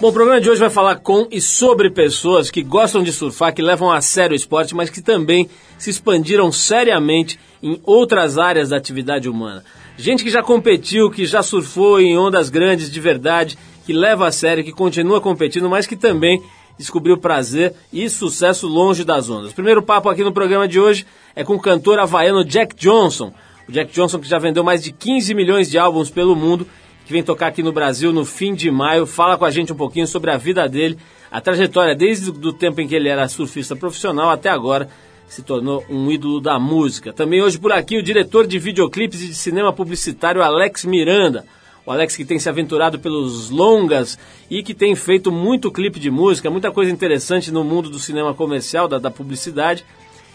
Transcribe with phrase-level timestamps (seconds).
[0.00, 3.54] Bom, o programa de hoje vai falar com e sobre pessoas que gostam de surfar,
[3.54, 8.70] que levam a sério o esporte, mas que também se expandiram seriamente em outras áreas
[8.70, 9.64] da atividade humana.
[9.96, 14.32] Gente que já competiu, que já surfou em ondas grandes de verdade, que leva a
[14.32, 16.42] sério, que continua competindo, mas que também
[16.76, 19.52] descobriu prazer e sucesso longe das ondas.
[19.52, 21.06] O primeiro papo aqui no programa de hoje
[21.36, 23.32] é com o cantor havaiano Jack Johnson.
[23.68, 26.66] O Jack Johnson que já vendeu mais de 15 milhões de álbuns pelo mundo,
[27.04, 29.06] que vem tocar aqui no Brasil no fim de maio.
[29.06, 30.98] Fala com a gente um pouquinho sobre a vida dele,
[31.30, 34.88] a trajetória desde o tempo em que ele era surfista profissional até agora
[35.26, 37.12] se tornou um ídolo da música.
[37.12, 41.44] Também hoje por aqui o diretor de videoclipes e de cinema publicitário Alex Miranda.
[41.86, 44.18] O Alex que tem se aventurado pelos longas
[44.50, 48.32] e que tem feito muito clipe de música, muita coisa interessante no mundo do cinema
[48.32, 49.84] comercial, da, da publicidade.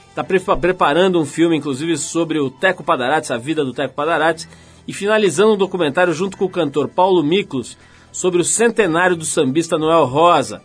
[0.10, 4.48] Está pre preparando um filme, inclusive, sobre o Teco Padarates, a vida do Teco Padarates,
[4.88, 7.78] e finalizando um documentário junto com o cantor Paulo Miklos
[8.12, 10.62] sobre o centenário do sambista Noel Rosa.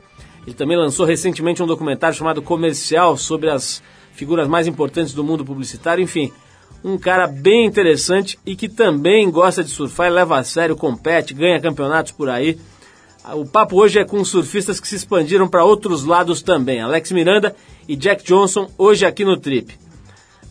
[0.47, 5.45] Ele também lançou recentemente um documentário chamado Comercial sobre as figuras mais importantes do mundo
[5.45, 6.33] publicitário, enfim,
[6.83, 11.61] um cara bem interessante e que também gosta de surfar, leva a sério, compete, ganha
[11.61, 12.59] campeonatos por aí.
[13.34, 17.56] O papo hoje é com surfistas que se expandiram para outros lados também, Alex Miranda
[17.89, 19.78] e Jack Johnson, hoje aqui no Trip.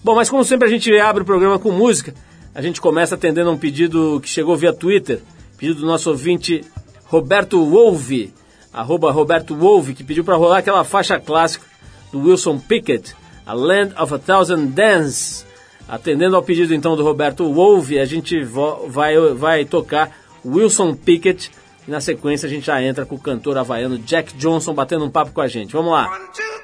[0.03, 2.16] Bom, mas como sempre a gente abre o programa com música,
[2.55, 5.21] a gente começa atendendo a um pedido que chegou via Twitter,
[5.57, 6.63] pedido do nosso ouvinte
[7.05, 8.33] Roberto Wolve,
[8.71, 11.65] arroba Roberto Wolve, que pediu para rolar aquela faixa clássica
[12.11, 13.15] do Wilson Pickett,
[13.45, 15.45] a Land of a Thousand Dance.
[15.87, 20.11] Atendendo ao pedido então do Roberto Wolve, a gente vai, vai tocar
[20.45, 21.51] Wilson Pickett
[21.87, 25.09] e na sequência a gente já entra com o cantor havaiano Jack Johnson batendo um
[25.09, 25.73] papo com a gente.
[25.73, 26.09] Vamos lá.
[26.09, 26.62] One, two,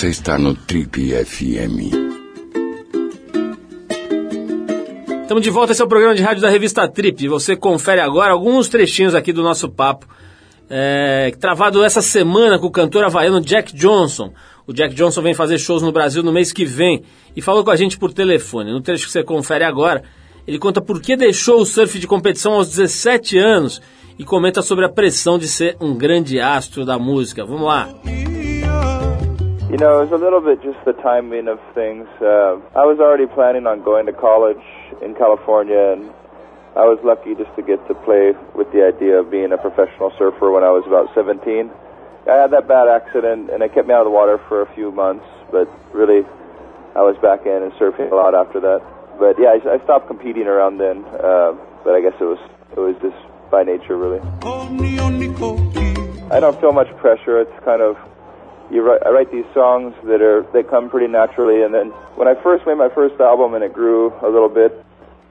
[0.00, 1.92] Você está no Trip FM.
[5.20, 7.28] Estamos de volta, esse é o programa de rádio da revista Trip.
[7.28, 10.06] Você confere agora alguns trechinhos aqui do nosso papo,
[10.70, 14.32] é, travado essa semana com o cantor havaiano Jack Johnson.
[14.66, 17.02] O Jack Johnson vem fazer shows no Brasil no mês que vem
[17.36, 18.72] e falou com a gente por telefone.
[18.72, 20.02] No trecho que você confere agora,
[20.48, 23.82] ele conta por que deixou o surf de competição aos 17 anos
[24.18, 27.44] e comenta sobre a pressão de ser um grande astro da música.
[27.44, 28.39] Vamos lá.
[29.70, 32.10] You know, it was a little bit just the timing of things.
[32.18, 34.58] Uh, I was already planning on going to college
[34.98, 36.10] in California, and
[36.74, 40.10] I was lucky just to get to play with the idea of being a professional
[40.18, 41.70] surfer when I was about 17.
[42.26, 44.68] I had that bad accident, and it kept me out of the water for a
[44.74, 45.24] few months,
[45.54, 46.26] but really,
[46.98, 48.82] I was back in and surfing a lot after that.
[49.22, 51.06] But yeah, I, I stopped competing around then.
[51.06, 51.54] Uh,
[51.86, 52.42] but I guess it was
[52.74, 53.14] it was just
[53.54, 54.18] by nature, really.
[56.34, 57.38] I don't feel much pressure.
[57.38, 57.94] It's kind of
[58.70, 62.28] you write, I write these songs that are they come pretty naturally, and then when
[62.28, 64.72] I first made my first album and it grew a little bit,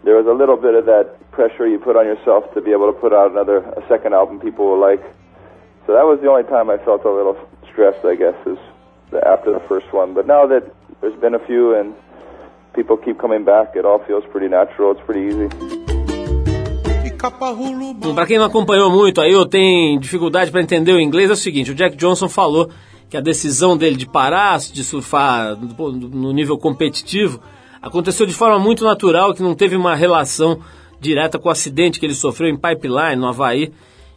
[0.03, 2.91] there was a little bit of that pressure you put on yourself to be able
[2.91, 5.01] to put out another a second album people will like.
[5.87, 7.37] So that was the only time I felt a little
[7.71, 8.59] stressed, I guess, is
[9.11, 10.13] the, after the first one.
[10.13, 10.63] But now that
[11.01, 11.95] there's been a few and
[12.75, 14.91] people keep coming back, it all feels pretty natural.
[14.91, 15.49] It's pretty easy.
[18.15, 21.35] Para quem não acompanhou muito aí ou tem dificuldade para entender o inglês, é o
[21.35, 22.69] seguinte: o Jack Johnson falou
[23.09, 27.41] que a decisão dele de parar de surfar no nível competitivo
[27.81, 30.59] aconteceu de forma muito natural, que não teve uma relação
[30.99, 33.71] direta com o acidente que ele sofreu em Pipeline, no Havaí,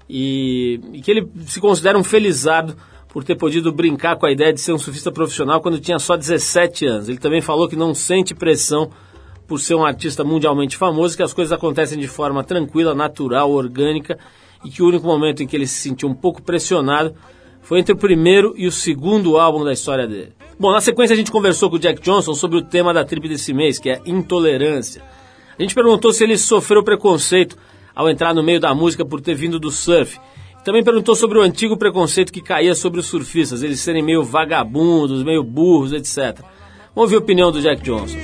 [0.08, 2.76] e, e que ele se considera um felizardo
[3.08, 6.16] por ter podido brincar com a ideia de ser um surfista profissional quando tinha só
[6.16, 7.08] 17 anos.
[7.08, 8.90] Ele também falou que não sente pressão
[9.46, 14.18] por ser um artista mundialmente famoso, que as coisas acontecem de forma tranquila, natural, orgânica,
[14.64, 17.14] e que o único momento em que ele se sentiu um pouco pressionado
[17.72, 20.34] foi entre o primeiro e o segundo álbum da história dele.
[20.60, 23.26] Bom, na sequência a gente conversou com o Jack Johnson sobre o tema da trip
[23.26, 25.02] desse mês, que é intolerância.
[25.58, 27.56] A gente perguntou se ele sofreu preconceito
[27.94, 30.20] ao entrar no meio da música por ter vindo do surf.
[30.62, 35.24] Também perguntou sobre o antigo preconceito que caía sobre os surfistas, eles serem meio vagabundos,
[35.24, 36.44] meio burros, etc.
[36.94, 38.18] Vamos ouvir a opinião do Jack Johnson.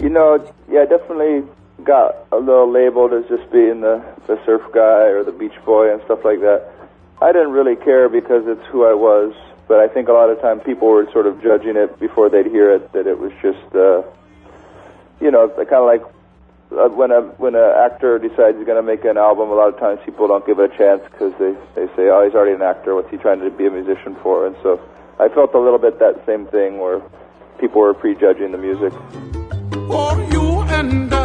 [0.00, 1.44] You know, yeah, definitely
[1.84, 5.92] got a little labeled as just being the, the surf guy or the beach boy
[5.92, 6.70] and stuff like that.
[7.20, 9.34] I didn't really care because it's who I was,
[9.68, 12.46] but I think a lot of time people were sort of judging it before they'd
[12.46, 14.02] hear it that it was just, uh,
[15.20, 16.02] you know, kind of like
[16.72, 19.68] uh, when a when an actor decides he's going to make an album, a lot
[19.68, 22.54] of times people don't give it a chance because they they say, oh, he's already
[22.54, 22.94] an actor.
[22.94, 24.46] What's he trying to be a musician for?
[24.46, 24.80] And so
[25.18, 27.00] I felt a little bit that same thing where
[27.60, 28.92] people were prejudging the music.
[29.88, 31.23] For you and I.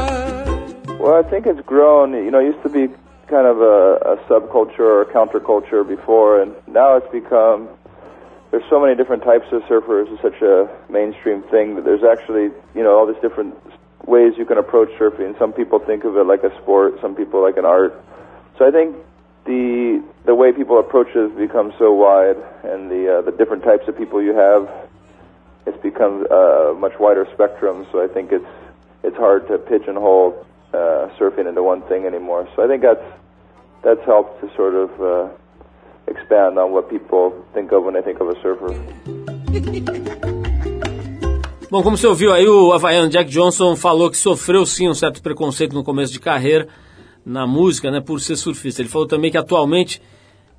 [1.19, 2.13] I think it's grown.
[2.13, 2.87] You know, it used to be
[3.27, 7.67] kind of a, a subculture or a counterculture before, and now it's become.
[8.51, 10.11] There's so many different types of surfers.
[10.13, 13.53] It's such a mainstream thing that there's actually, you know, all these different
[14.07, 15.37] ways you can approach surfing.
[15.37, 18.01] Some people think of it like a sport, some people like an art.
[18.57, 18.95] So I think
[19.43, 23.63] the the way people approach it has become so wide, and the uh, the different
[23.63, 24.71] types of people you have,
[25.67, 27.85] it's become a much wider spectrum.
[27.91, 28.47] So I think it's
[29.03, 32.47] it's hard to pigeonhole uh, surfing into one thing anymore.
[32.55, 33.03] So I think that's
[33.83, 35.29] that's helped to sort of uh,
[36.07, 38.73] expand on what people think of when they think of a surfer.
[41.71, 45.21] Bom, como você ouviu aí, o havaiano Jack Johnson falou que sofreu sim um certo
[45.21, 46.67] preconceito no começo de carreira
[47.23, 48.81] na música, né, por ser surfista.
[48.81, 50.01] Ele falou também que atualmente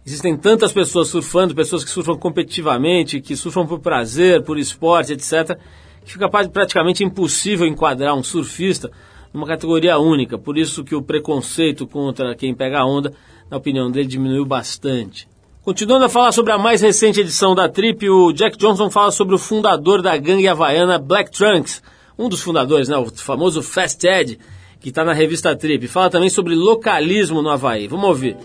[0.06, 5.58] existem tantas pessoas surfando, pessoas que surfam competitivamente, que surfam por prazer, por esporte, etc.,
[6.04, 8.88] que fica praticamente impossível enquadrar um surfista
[9.32, 10.38] numa categoria única.
[10.38, 13.12] Por isso que o preconceito contra quem pega a onda,
[13.50, 15.28] na opinião dele, diminuiu bastante.
[15.62, 19.34] Continuando a falar sobre a mais recente edição da Trip, o Jack Johnson fala sobre
[19.34, 21.82] o fundador da gangue havaiana Black Trunks,
[22.18, 24.38] um dos fundadores, né, o famoso Fast Ed,
[24.80, 25.86] que está na revista Trip.
[25.86, 27.86] Fala também sobre localismo no Havaí.
[27.86, 28.36] Vamos ouvir.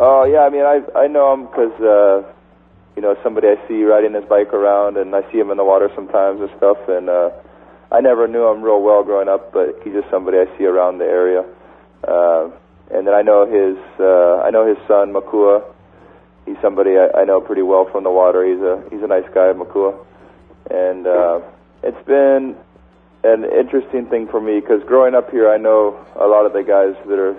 [0.00, 2.22] Oh yeah, I mean I I know him because uh,
[2.94, 5.64] you know somebody I see riding his bike around, and I see him in the
[5.64, 6.78] water sometimes and stuff.
[6.88, 7.30] And uh,
[7.90, 10.98] I never knew him real well growing up, but he's just somebody I see around
[10.98, 11.44] the area.
[12.06, 12.50] Uh,
[12.90, 15.62] and then I know his uh, I know his son Makua.
[16.46, 18.44] He's somebody I, I know pretty well from the water.
[18.44, 19.98] He's a he's a nice guy, Makua,
[20.70, 21.40] and uh,
[21.82, 22.56] it's been
[23.24, 26.62] an interesting thing for me because growing up here, I know a lot of the
[26.62, 27.36] guys that are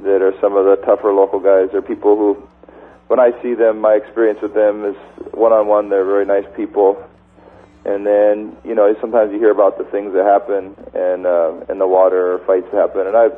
[0.00, 1.68] that are some of the tougher local guys.
[1.72, 2.48] They're people who,
[3.08, 4.96] when I see them, my experience with them is
[5.32, 5.90] one on one.
[5.90, 7.02] They're very nice people,
[7.84, 11.78] and then you know sometimes you hear about the things that happen and uh, in
[11.78, 13.36] the water or fights that happen, and I've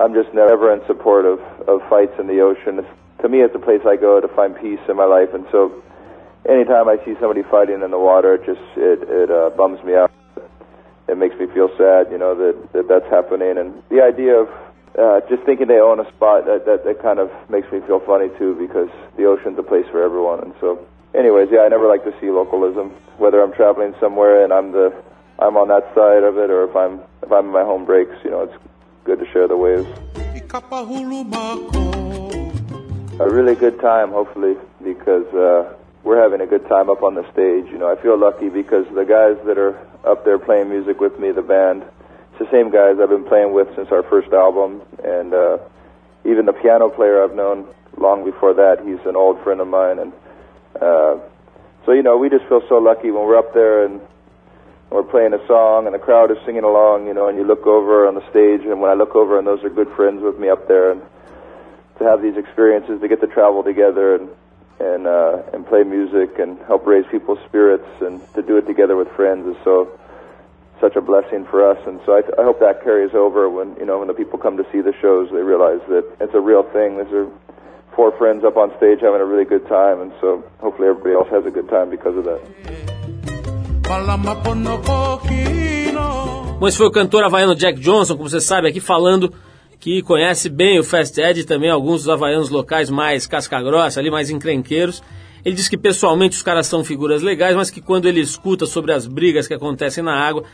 [0.00, 1.38] I'm just never in support of,
[1.68, 2.80] of fights in the ocean.
[2.80, 2.88] It's,
[3.22, 5.82] to me, it's a place I go to find peace in my life, and so
[6.48, 9.94] anytime I see somebody fighting in the water, it just it it uh, bums me
[9.94, 10.10] out.
[11.06, 14.48] It makes me feel sad, you know, that, that that's happening, and the idea of
[14.98, 18.00] uh, just thinking they own a spot that, that that kind of makes me feel
[18.00, 20.80] funny too, because the ocean's a place for everyone, and so.
[21.14, 22.90] Anyways, yeah, I never like to see localism.
[23.18, 24.92] Whether I'm traveling somewhere and I'm the
[25.38, 28.14] I'm on that side of it, or if I'm if I'm in my home breaks,
[28.24, 28.54] you know, it's
[29.04, 29.86] good to share the waves.
[33.20, 37.22] A really good time, hopefully, because uh, we're having a good time up on the
[37.32, 37.70] stage.
[37.70, 41.18] You know, I feel lucky because the guys that are up there playing music with
[41.20, 41.84] me, the band,
[42.32, 45.58] it's the same guys I've been playing with since our first album, and uh,
[46.24, 48.82] even the piano player I've known long before that.
[48.84, 50.12] He's an old friend of mine, and
[50.80, 51.18] uh,
[51.84, 54.00] so you know, we just feel so lucky when we're up there and
[54.90, 57.66] we're playing a song and the crowd is singing along, you know, and you look
[57.66, 60.38] over on the stage, and when I look over, and those are good friends with
[60.38, 61.02] me up there, and
[61.98, 64.28] to have these experiences, to get to travel together and
[64.80, 68.96] and uh, and play music and help raise people's spirits, and to do it together
[68.96, 69.98] with friends is so
[70.80, 71.78] such a blessing for us.
[71.86, 74.56] And so I, I hope that carries over when you know when the people come
[74.56, 76.98] to see the shows, they realize that it's a real thing.
[76.98, 77.30] These are
[77.94, 81.28] four friends up on stage having a really good time, and so hopefully everybody else
[81.30, 82.40] has a good time because of that.
[86.58, 89.32] Bom, esse foi o cantor havaiano Jack Johnson, como você sabe, aqui falando
[89.78, 94.10] que conhece bem o Fast Ed e também alguns dos havaianos locais mais casca-grossa, ali
[94.10, 95.02] mais encrenqueiros.
[95.44, 98.92] Ele diz que pessoalmente os caras são figuras legais, mas que quando ele escuta sobre
[98.92, 100.44] as brigas que acontecem na água,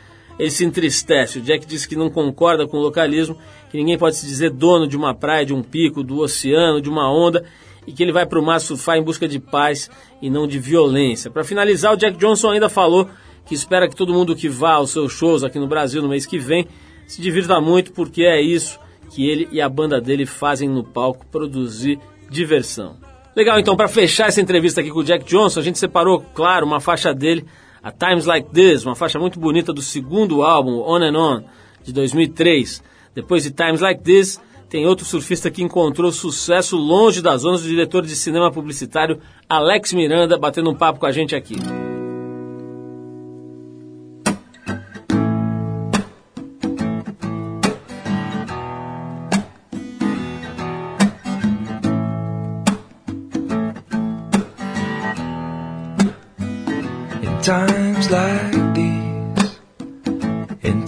[0.40, 1.38] ele se entristece.
[1.38, 3.36] O Jack diz que não concorda com o localismo,
[3.70, 6.88] que ninguém pode se dizer dono de uma praia, de um pico, do oceano, de
[6.88, 7.44] uma onda,
[7.86, 9.90] e que ele vai para o mar surfar em busca de paz
[10.22, 11.30] e não de violência.
[11.30, 13.08] Para finalizar, o Jack Johnson ainda falou
[13.44, 16.24] que espera que todo mundo que vá aos seus shows aqui no Brasil no mês
[16.24, 16.66] que vem
[17.06, 18.80] se divirta muito, porque é isso
[19.10, 21.98] que ele e a banda dele fazem no palco, produzir
[22.30, 22.96] diversão.
[23.36, 26.64] Legal, então, para fechar essa entrevista aqui com o Jack Johnson, a gente separou, claro,
[26.64, 27.44] uma faixa dele,
[27.82, 31.42] a Times Like This, uma faixa muito bonita do segundo álbum, On and On,
[31.82, 32.82] de 2003.
[33.14, 37.68] Depois de Times Like This, tem outro surfista que encontrou sucesso longe das zonas do
[37.68, 41.56] diretor de cinema publicitário Alex Miranda, batendo um papo com a gente aqui.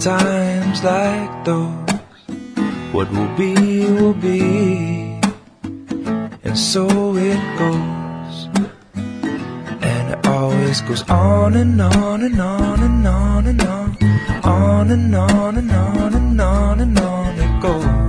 [0.03, 1.71] Times like those,
[2.91, 4.41] what will be, will be,
[6.43, 8.49] and so it goes.
[9.81, 13.97] And it always goes on and on and on and on and on,
[14.43, 18.02] on and on and on and on and on it goes.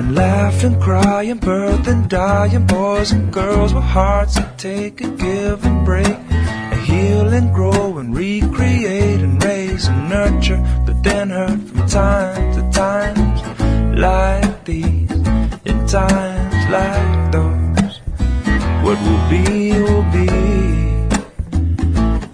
[0.00, 5.84] Been laughing, crying, birthing, dying, boys and girls with hearts that take and give and
[5.84, 11.86] break, and heal and grow and recreate and raise and nurture, but then hurt from
[11.86, 13.40] time to times
[13.98, 15.10] like these,
[15.70, 18.00] in times like those.
[18.84, 20.28] What will be, will be,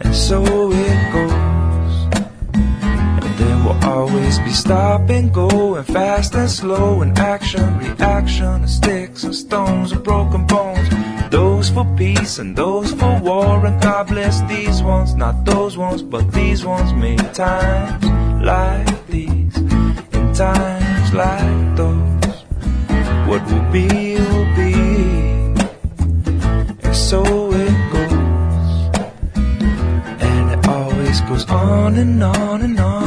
[0.03, 0.96] and so it
[3.97, 9.93] always be stopping, and go and fast and slow and action, reaction, sticks and stones
[9.93, 10.89] and broken bones.
[11.31, 16.03] Those for peace and those for war, and God bless these ones, not those ones,
[16.03, 16.93] but these ones.
[16.93, 18.05] Many times
[18.45, 19.57] like these,
[20.17, 22.37] in times like those,
[23.29, 23.89] what will be
[24.31, 24.75] will be,
[26.87, 27.21] and so
[27.65, 28.13] it goes,
[30.29, 33.06] and it always goes on and on and on.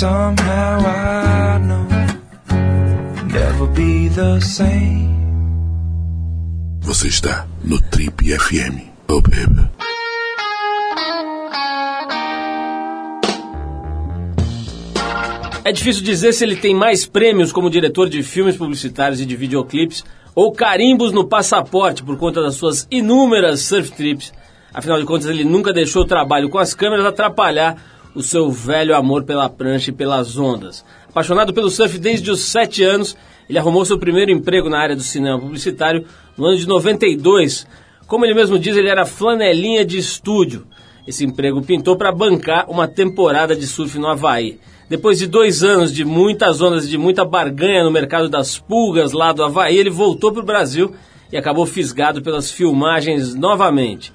[0.00, 1.86] Somehow I know
[3.26, 5.10] never be the same.
[6.80, 8.80] Você está no Trip FM.
[9.08, 9.68] Oh, baby.
[15.62, 19.36] É difícil dizer se ele tem mais prêmios como diretor de filmes publicitários e de
[19.36, 20.02] videoclipes
[20.34, 24.32] ou carimbos no passaporte por conta das suas inúmeras surf trips
[24.72, 27.76] Afinal de contas, ele nunca deixou o trabalho com as câmeras atrapalhar
[28.14, 30.84] o seu velho amor pela prancha e pelas ondas.
[31.08, 33.16] Apaixonado pelo surf desde os 7 anos,
[33.48, 36.04] ele arrumou seu primeiro emprego na área do cinema publicitário
[36.36, 37.66] no ano de 92.
[38.06, 40.66] Como ele mesmo diz, ele era flanelinha de estúdio.
[41.06, 44.58] Esse emprego pintou para bancar uma temporada de surf no Havaí.
[44.88, 49.12] Depois de dois anos de muitas ondas e de muita barganha no mercado das pulgas
[49.12, 50.92] lá do Havaí, ele voltou para o Brasil
[51.32, 54.12] e acabou fisgado pelas filmagens novamente.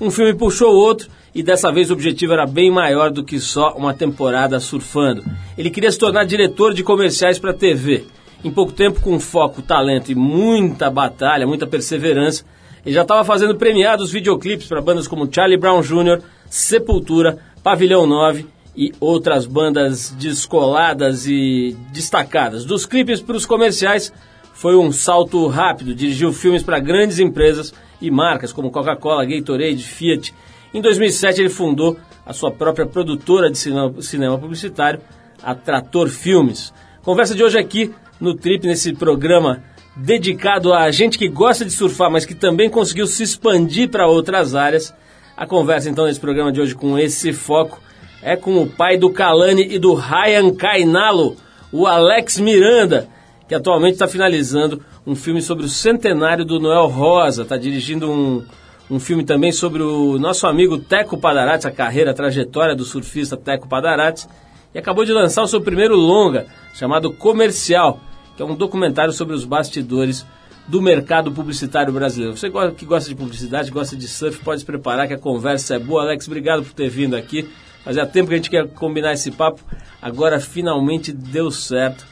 [0.00, 1.08] Um filme puxou o outro
[1.38, 5.22] e dessa vez o objetivo era bem maior do que só uma temporada surfando.
[5.56, 8.06] Ele queria se tornar diretor de comerciais para TV.
[8.42, 12.44] Em pouco tempo, com foco, talento e muita batalha, muita perseverança,
[12.84, 18.44] ele já estava fazendo premiados videoclipes para bandas como Charlie Brown Jr., Sepultura, Pavilhão 9
[18.76, 22.64] e outras bandas descoladas e destacadas.
[22.64, 24.12] Dos clipes para os comerciais,
[24.54, 30.34] foi um salto rápido, dirigiu filmes para grandes empresas e marcas como Coca-Cola, Gatorade, Fiat.
[30.72, 31.96] Em 2007 ele fundou
[32.26, 35.00] a sua própria produtora de cinema, publicitário,
[35.42, 36.74] a Trator Filmes.
[37.02, 39.62] Conversa de hoje aqui no Trip, nesse programa
[39.96, 44.54] dedicado a gente que gosta de surfar, mas que também conseguiu se expandir para outras
[44.54, 44.94] áreas.
[45.36, 47.80] A conversa então nesse programa de hoje com esse foco
[48.22, 51.36] é com o pai do Kalani e do Ryan Kainalo,
[51.72, 53.08] o Alex Miranda,
[53.48, 58.44] que atualmente está finalizando um filme sobre o centenário do Noel Rosa, está dirigindo um,
[58.90, 63.36] um filme também sobre o nosso amigo Teco Padarates, a carreira, a trajetória do surfista
[63.36, 64.28] Teco Padarates,
[64.74, 68.00] e acabou de lançar o seu primeiro longa, chamado Comercial,
[68.36, 70.24] que é um documentário sobre os bastidores
[70.66, 72.36] do mercado publicitário brasileiro.
[72.36, 75.78] Você que gosta de publicidade, gosta de surf, pode se preparar que a conversa é
[75.78, 76.02] boa.
[76.02, 77.48] Alex, obrigado por ter vindo aqui.
[77.84, 79.62] Fazia tempo que a gente quer combinar esse papo,
[80.00, 82.06] agora finalmente deu certo.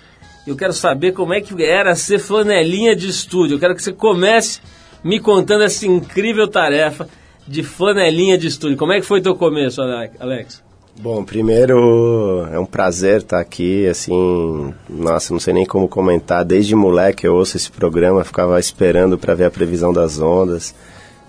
[0.47, 3.57] Eu quero saber como é que era ser flanelinha de estúdio.
[3.57, 4.61] Eu quero que você comece
[5.07, 7.09] me contando essa incrível tarefa
[7.47, 8.77] de flanelinha de estúdio.
[8.77, 10.65] Como é que foi teu começo, Alex?
[10.99, 16.45] Bom, primeiro é um prazer estar aqui, assim, nossa, não sei nem como comentar.
[16.45, 20.75] Desde moleque eu ouço esse programa, ficava esperando para ver a previsão das ondas.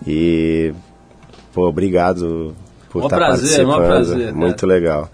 [0.07, 0.73] E,
[1.53, 2.55] pô, obrigado
[2.89, 3.85] por estar prazer, participando.
[3.85, 5.07] Prazer, Muito legal.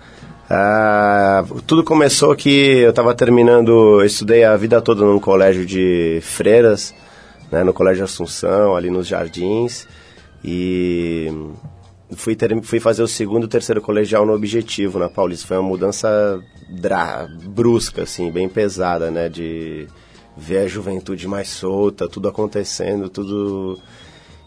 [0.49, 6.19] Ah, tudo começou que eu estava terminando, eu estudei a vida toda num colégio de
[6.21, 6.93] freiras,
[7.53, 9.87] né, no Colégio Assunção, ali nos Jardins.
[10.43, 11.31] E
[12.15, 15.47] fui, ter, fui fazer o segundo e terceiro colegial no Objetivo, na Paulista.
[15.47, 19.29] Foi uma mudança dra, brusca, assim, bem pesada, né?
[19.29, 19.87] De
[20.35, 23.79] ver a juventude mais solta, tudo acontecendo, tudo...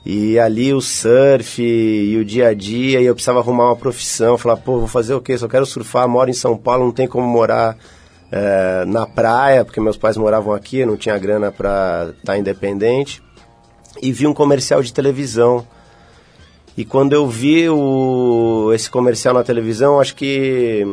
[0.05, 4.39] E ali o surf e o dia a dia, e eu precisava arrumar uma profissão,
[4.39, 5.37] falar, pô, vou fazer o quê?
[5.37, 7.77] Só quero surfar, moro em São Paulo, não tem como morar
[8.31, 13.23] é, na praia, porque meus pais moravam aqui, não tinha grana para estar tá independente.
[14.03, 15.67] E vi um comercial de televisão
[16.77, 20.87] e quando eu vi o, esse comercial na televisão, acho que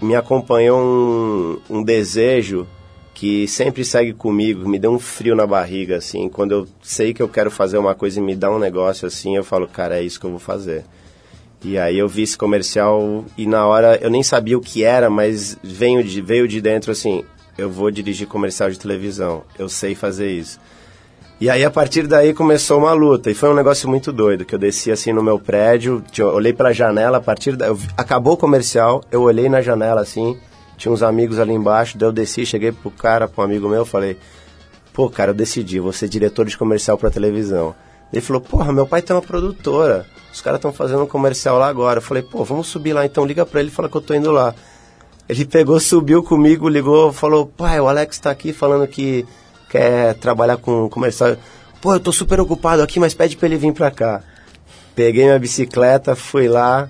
[0.00, 2.66] me acompanhou um, um desejo
[3.14, 6.28] que sempre segue comigo, me deu um frio na barriga, assim.
[6.28, 9.36] Quando eu sei que eu quero fazer uma coisa e me dá um negócio assim,
[9.36, 10.84] eu falo, cara, é isso que eu vou fazer.
[11.64, 15.08] E aí eu vi esse comercial e na hora eu nem sabia o que era,
[15.08, 17.24] mas veio de, veio de dentro assim,
[17.56, 20.58] eu vou dirigir comercial de televisão, eu sei fazer isso.
[21.40, 23.28] E aí, a partir daí, começou uma luta.
[23.28, 26.52] E foi um negócio muito doido, que eu desci assim no meu prédio, tinha, olhei
[26.52, 27.66] pela janela, a partir da...
[27.66, 30.38] Eu, acabou o comercial, eu olhei na janela assim,
[30.76, 34.16] tinha uns amigos ali embaixo, daí eu desci, cheguei pro cara, pro amigo meu, falei,
[34.92, 37.74] pô, cara, eu decidi, vou ser diretor de comercial pra televisão.
[38.12, 41.68] Ele falou, porra, meu pai tem uma produtora, os caras estão fazendo um comercial lá
[41.68, 41.98] agora.
[41.98, 44.14] Eu falei, pô, vamos subir lá então, liga pra ele e fala que eu tô
[44.14, 44.54] indo lá.
[45.28, 49.26] Ele pegou, subiu comigo, ligou, falou, pai, o Alex tá aqui falando que
[49.70, 51.36] quer trabalhar com comercial.
[51.80, 54.22] Pô, eu tô super ocupado aqui, mas pede pra ele vir pra cá.
[54.94, 56.88] Peguei minha bicicleta, fui lá,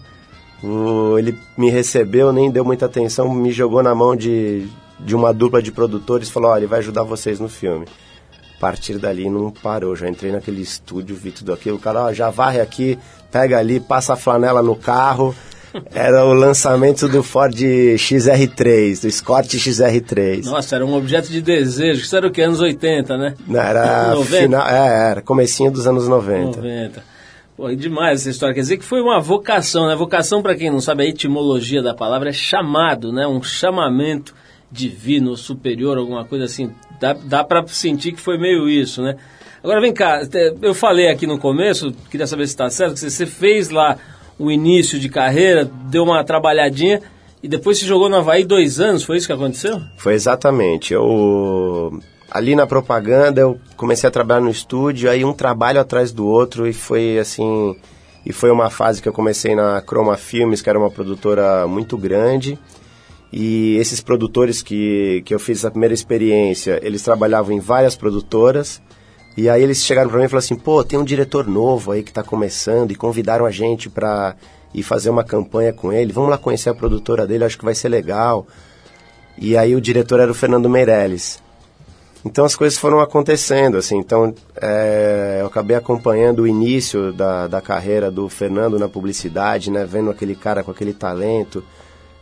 [0.62, 5.32] o, ele me recebeu, nem deu muita atenção, me jogou na mão de, de uma
[5.32, 7.86] dupla de produtores falou: Olha, ele vai ajudar vocês no filme.
[8.56, 11.76] A partir dali não parou, já entrei naquele estúdio, vi tudo aquilo.
[11.76, 12.98] O cara, ó, já varre aqui,
[13.32, 15.34] pega ali, passa a flanela no carro.
[15.90, 20.44] Era o lançamento do Ford XR3, do Escort XR3.
[20.44, 22.02] Nossa, era um objeto de desejo.
[22.02, 22.42] Isso era o que?
[22.42, 23.34] Anos 80, né?
[23.46, 26.58] Não, era final, é, era comecinho dos anos 90.
[26.58, 27.02] 90.
[27.56, 28.54] Pô, é demais essa história.
[28.54, 29.96] Quer dizer que foi uma vocação, né?
[29.96, 33.26] Vocação, para quem não sabe, a etimologia da palavra é chamado, né?
[33.26, 34.34] Um chamamento
[34.70, 36.70] divino, superior, alguma coisa assim.
[37.00, 39.16] Dá, dá para sentir que foi meio isso, né?
[39.62, 40.22] Agora vem cá,
[40.60, 43.96] eu falei aqui no começo, queria saber se está certo, que você fez lá
[44.36, 47.00] o início de carreira, deu uma trabalhadinha
[47.40, 49.80] e depois se jogou no Havaí dois anos, foi isso que aconteceu?
[49.96, 50.92] Foi exatamente.
[50.92, 56.26] Eu ali na propaganda eu comecei a trabalhar no estúdio, aí um trabalho atrás do
[56.26, 57.76] outro e foi assim,
[58.26, 61.96] e foi uma fase que eu comecei na Chroma Filmes, que era uma produtora muito
[61.96, 62.58] grande.
[63.32, 68.82] E esses produtores que, que eu fiz a primeira experiência, eles trabalhavam em várias produtoras.
[69.36, 72.02] E aí eles chegaram para mim e falaram assim, pô, tem um diretor novo aí
[72.02, 74.36] que está começando e convidaram a gente para
[74.74, 76.12] ir fazer uma campanha com ele.
[76.12, 78.46] Vamos lá conhecer a produtora dele, acho que vai ser legal.
[79.38, 81.42] E aí o diretor era o Fernando Meirelles.
[82.24, 83.96] Então as coisas foram acontecendo, assim.
[83.96, 89.84] Então é, eu acabei acompanhando o início da, da carreira do Fernando na publicidade, né?
[89.84, 91.64] Vendo aquele cara com aquele talento,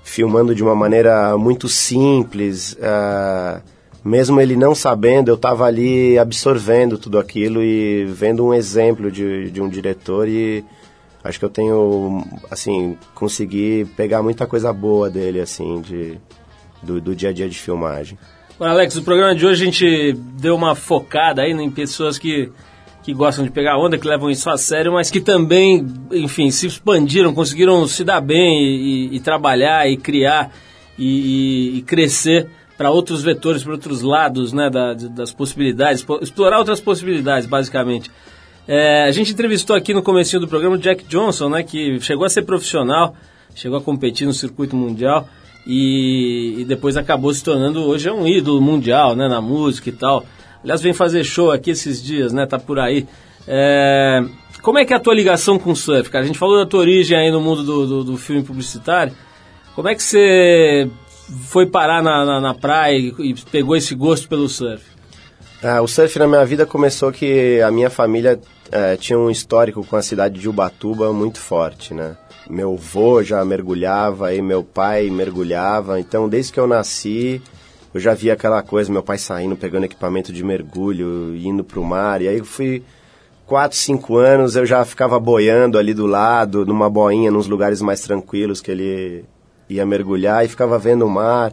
[0.02, 2.72] filmando de uma maneira muito simples.
[2.74, 3.60] Uh,
[4.04, 9.50] mesmo ele não sabendo, eu estava ali absorvendo tudo aquilo e vendo um exemplo de,
[9.50, 10.64] de um diretor e
[11.22, 16.18] acho que eu tenho, assim, consegui pegar muita coisa boa dele, assim, de,
[16.82, 18.18] do, do dia a dia de filmagem.
[18.58, 22.50] Bom, Alex, o programa de hoje a gente deu uma focada aí em pessoas que
[23.02, 26.66] que gostam de pegar onda, que levam isso a sério, mas que também, enfim, se
[26.66, 30.52] expandiram, conseguiram se dar bem e, e trabalhar e criar
[30.98, 32.48] e, e crescer
[32.80, 38.10] para outros vetores, para outros lados né, da, das possibilidades, explorar outras possibilidades, basicamente.
[38.66, 42.24] É, a gente entrevistou aqui no começo do programa o Jack Johnson, né, que chegou
[42.24, 43.14] a ser profissional,
[43.54, 45.28] chegou a competir no circuito mundial
[45.66, 49.92] e, e depois acabou se tornando, hoje é um ídolo mundial né, na música e
[49.92, 50.24] tal.
[50.64, 52.46] Aliás, vem fazer show aqui esses dias, né?
[52.46, 53.06] Tá por aí.
[53.46, 54.24] É,
[54.62, 56.24] como é que é a tua ligação com o surf, cara?
[56.24, 59.12] A gente falou da tua origem aí no mundo do, do, do filme publicitário.
[59.74, 60.90] Como é que você
[61.46, 64.84] foi parar na, na, na praia e, e, pegou esse gosto pelo surf?
[65.62, 68.40] Ah, o surf na minha vida começou que a minha família
[68.72, 72.16] é, tinha um histórico com a cidade de Ubatuba muito forte, né?
[72.48, 77.40] Meu avô já mergulhava e meu pai mergulhava, então desde que eu nasci
[77.92, 81.84] eu já via aquela coisa, meu pai saindo, pegando equipamento de mergulho, indo para o
[81.84, 82.84] mar, e aí eu fui
[83.46, 88.00] quatro, cinco anos, eu já ficava boiando ali do lado, numa boinha, nos lugares mais
[88.00, 89.24] tranquilos que ele
[89.70, 91.52] ia mergulhar e ficava vendo o mar.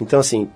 [0.00, 0.48] Então, assim,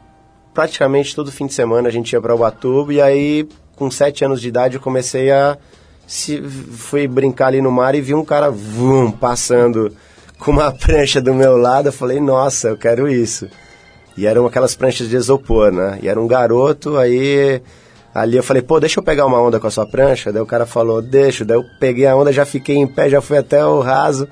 [0.54, 4.40] praticamente todo fim de semana a gente ia para Ubatuba e aí, com sete anos
[4.40, 5.58] de idade, eu comecei a...
[6.06, 9.92] Se, fui brincar ali no mar e vi um cara vum, passando
[10.38, 11.88] com uma prancha do meu lado.
[11.88, 13.48] Eu falei, nossa, eu quero isso.
[14.16, 15.98] E eram aquelas pranchas de isopor, né?
[16.02, 17.62] E era um garoto, aí
[18.14, 20.32] ali eu falei, pô, deixa eu pegar uma onda com a sua prancha.
[20.32, 21.44] Daí o cara falou, deixa.
[21.44, 24.28] Daí eu peguei a onda, já fiquei em pé, já fui até o raso.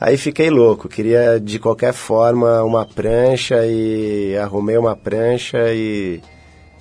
[0.00, 6.22] Aí fiquei louco, queria de qualquer forma uma prancha e arrumei uma prancha e,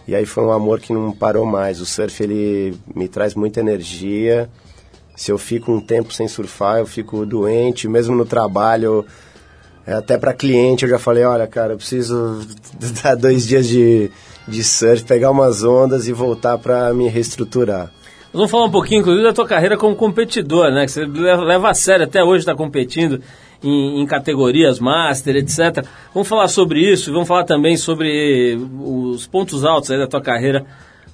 [0.07, 1.81] e aí foi um amor que não parou mais.
[1.81, 4.49] O surf ele me traz muita energia.
[5.17, 9.05] Se eu fico um tempo sem surfar, eu fico doente, mesmo no trabalho.
[9.85, 12.39] É, até para cliente eu já falei, olha, cara, eu preciso
[13.03, 14.09] dar dois dias de,
[14.47, 17.91] de surf, pegar umas ondas e voltar para me reestruturar.
[18.31, 20.85] Vamos falar um pouquinho, inclusive, da tua carreira como competidor, né?
[20.85, 23.21] Que você leva a sério, até hoje está competindo
[23.63, 25.83] em, em, categorias master, etc.
[26.13, 30.65] Vamos falar sobre isso, vamos falar também sobre os pontos altos da tua carreira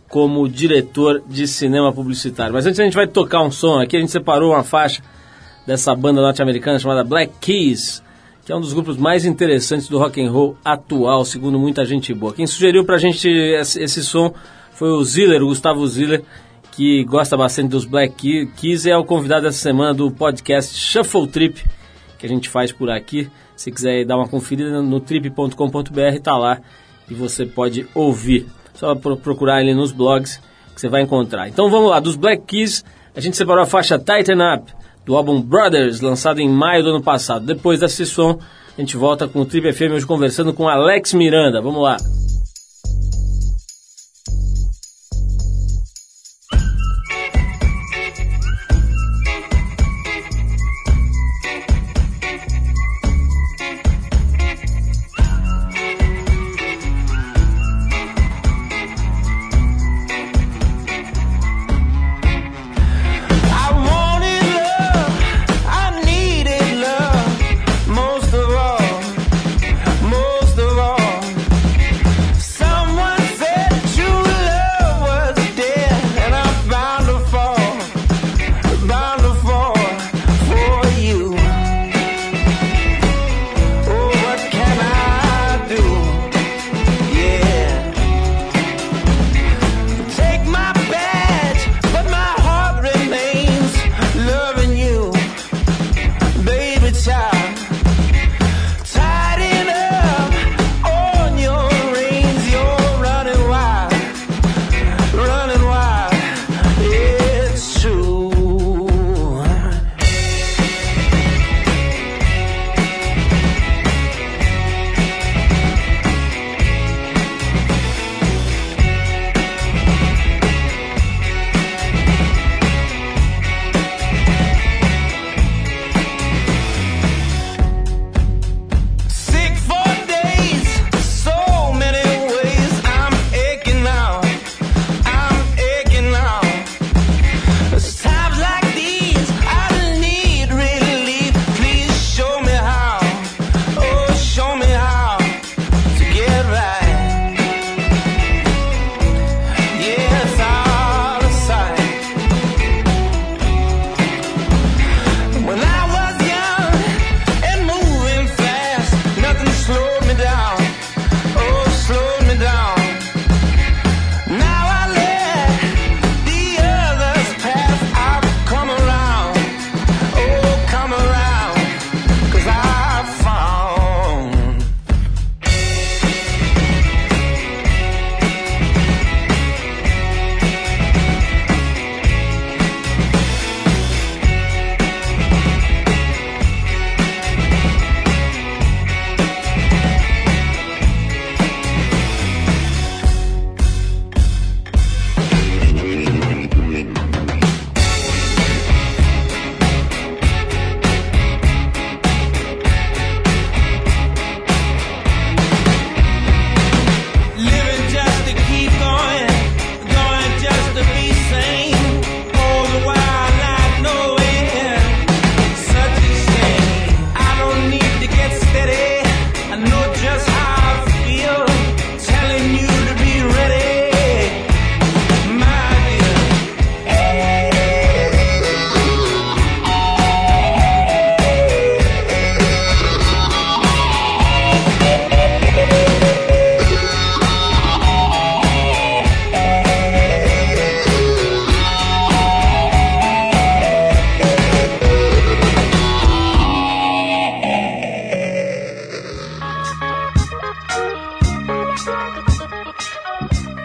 [0.10, 2.54] como diretor de cinema publicitário.
[2.54, 5.01] Mas antes a gente vai tocar um som aqui, a gente separou uma faixa
[5.65, 8.04] dessa banda norte-americana chamada Black Keys,
[8.45, 12.13] que é um dos grupos mais interessantes do rock and roll atual, segundo muita gente
[12.13, 12.34] boa.
[12.34, 14.34] Quem sugeriu pra gente esse, esse som
[14.73, 16.23] foi o Ziller, o Gustavo Ziller,
[16.76, 21.64] que gosta bastante dos Black Keys é o convidado dessa semana do podcast Shuffle Trip,
[22.20, 23.30] que a gente faz por aqui.
[23.56, 26.60] Se quiser dar uma conferida no trip.com.br, tá lá
[27.10, 28.46] e você pode ouvir.
[28.74, 30.42] Só procurar ele nos blogs
[30.74, 31.48] que você vai encontrar.
[31.48, 32.84] Então vamos lá, dos Black Keys,
[33.16, 34.74] a gente separou a faixa Tighten Up
[35.06, 37.46] do álbum Brothers, lançado em maio do ano passado.
[37.46, 38.38] Depois desse som,
[38.78, 41.62] a gente volta com o Trip FM hoje conversando com Alex Miranda.
[41.62, 41.96] Vamos lá.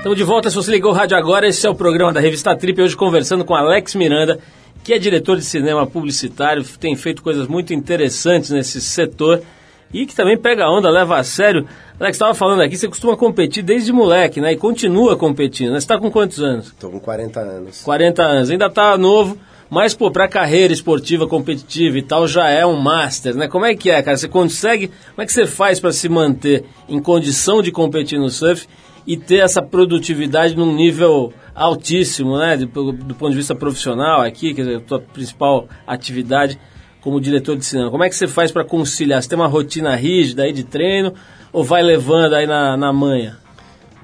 [0.00, 2.56] Estamos de volta, se você ligou o rádio agora, esse é o programa da Revista
[2.56, 4.38] Trip, hoje conversando com Alex Miranda,
[4.82, 9.42] que é diretor de cinema publicitário, tem feito coisas muito interessantes nesse setor
[9.92, 11.66] e que também pega a onda, leva a sério.
[12.00, 14.52] Alex, estava falando aqui, você costuma competir desde moleque, né?
[14.52, 15.72] E continua competindo.
[15.72, 15.74] Né?
[15.78, 16.68] Você está com quantos anos?
[16.68, 17.82] Estou com 40 anos.
[17.82, 19.36] 40 anos, ainda está novo,
[19.68, 23.48] mas, pô, para carreira esportiva, competitiva e tal, já é um master, né?
[23.48, 24.16] Como é que é, cara?
[24.16, 28.30] Você consegue, como é que você faz para se manter em condição de competir no
[28.30, 28.66] surf
[29.06, 32.56] e ter essa produtividade num nível altíssimo, né?
[32.56, 36.58] Do, do ponto de vista profissional aqui, que é a tua principal atividade
[37.00, 37.90] como diretor de cinema.
[37.90, 39.22] Como é que você faz para conciliar?
[39.22, 41.14] Você tem uma rotina rígida aí de treino
[41.52, 43.38] ou vai levando aí na, na manha?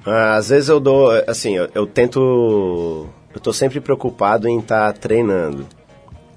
[0.05, 4.93] Ah, às vezes eu dou, assim, eu, eu tento, eu tô sempre preocupado em estar
[4.93, 5.67] tá treinando,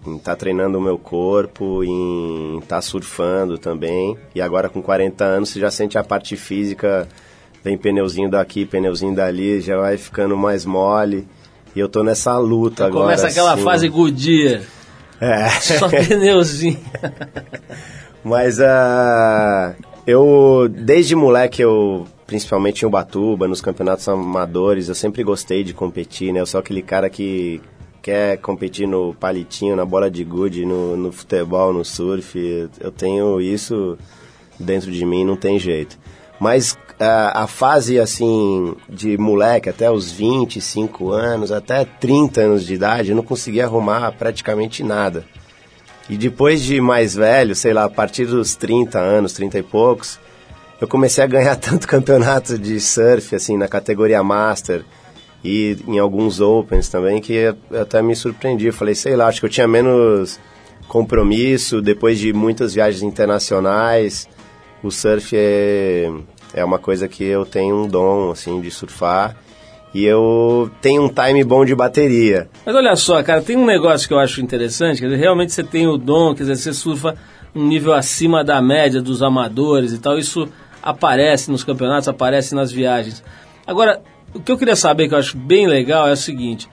[0.07, 4.19] em estar tá treinando o meu corpo, em estar tá surfando também.
[4.35, 7.09] E agora com 40 anos você já sente a parte física
[7.63, 11.27] vem pneuzinho daqui, pneuzinho dali, já vai ficando mais mole.
[11.75, 13.05] E eu tô nessa luta agora.
[13.05, 13.63] Começa aquela assim.
[13.63, 14.63] fase Goodyear.
[15.21, 15.49] É.
[15.51, 16.81] Só pneuzinho.
[18.25, 19.75] Mas uh,
[20.07, 26.33] eu, desde moleque, eu, principalmente em Ubatuba, nos campeonatos amadores, eu sempre gostei de competir,
[26.33, 26.41] né?
[26.41, 27.61] Eu sou aquele cara que
[28.03, 32.69] quer competir no palitinho, na bola de gude, no, no futebol, no surf.
[32.81, 33.97] Eu tenho isso
[34.59, 35.99] dentro de mim, não tem jeito.
[36.39, 43.11] Mas a, fase assim de moleque até os 25 anos, até 30 anos de idade,
[43.11, 45.25] eu não conseguia arrumar praticamente nada.
[46.11, 50.19] E depois de mais velho, sei lá, a partir dos 30 anos, 30 e poucos,
[50.81, 54.85] eu comecei a ganhar tanto campeonato de surf, assim, na categoria Master
[55.43, 58.67] e em alguns Opens também, que eu até me surpreendi.
[58.67, 60.39] Eu falei, sei lá, acho que eu tinha menos
[60.87, 64.29] compromisso depois de muitas viagens internacionais.
[64.83, 66.11] O surf é,
[66.55, 69.37] é uma coisa que eu tenho um dom, assim, de surfar.
[69.93, 72.49] E eu tenho um time bom de bateria.
[72.65, 75.65] Mas olha só, cara, tem um negócio que eu acho interessante, quer dizer, realmente você
[75.65, 77.17] tem o dom, quer dizer, você surfa
[77.53, 80.49] um nível acima da média dos amadores e tal, isso
[80.81, 83.23] aparece nos campeonatos, aparece nas viagens.
[83.67, 84.01] Agora,
[84.33, 86.69] o que eu queria saber, que eu acho bem legal, é o seguinte,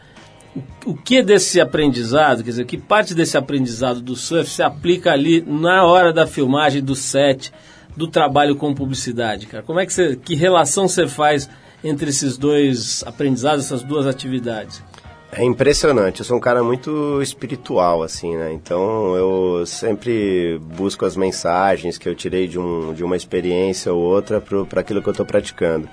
[0.86, 5.44] o que desse aprendizado, quer dizer, que parte desse aprendizado do surf se aplica ali
[5.46, 7.52] na hora da filmagem do set,
[7.98, 9.64] do trabalho com publicidade, cara?
[9.64, 11.50] Como é que você, que relação você faz
[11.84, 14.84] entre esses dois aprendizados, essas duas atividades?
[15.32, 16.20] É impressionante.
[16.20, 18.54] Eu sou um cara muito espiritual, assim, né?
[18.54, 24.02] Então eu sempre busco as mensagens que eu tirei de, um, de uma experiência ou
[24.02, 25.90] outra para aquilo que eu estou praticando.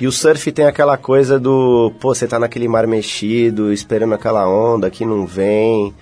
[0.00, 4.48] E o surf tem aquela coisa do, pô, você tá naquele mar mexido, esperando aquela
[4.48, 5.94] onda que não vem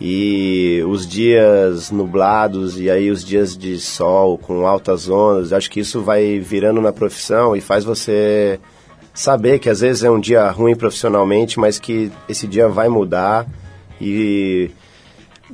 [0.00, 5.80] e os dias nublados e aí os dias de sol com altas ondas, acho que
[5.80, 8.60] isso vai virando na profissão e faz você
[9.12, 13.46] saber que às vezes é um dia ruim profissionalmente, mas que esse dia vai mudar.
[14.00, 14.70] E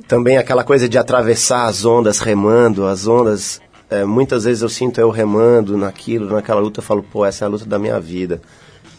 [0.07, 5.01] também aquela coisa de atravessar as ondas remando, as ondas, é, muitas vezes eu sinto
[5.01, 8.39] eu remando naquilo, naquela luta, eu falo, pô, essa é a luta da minha vida.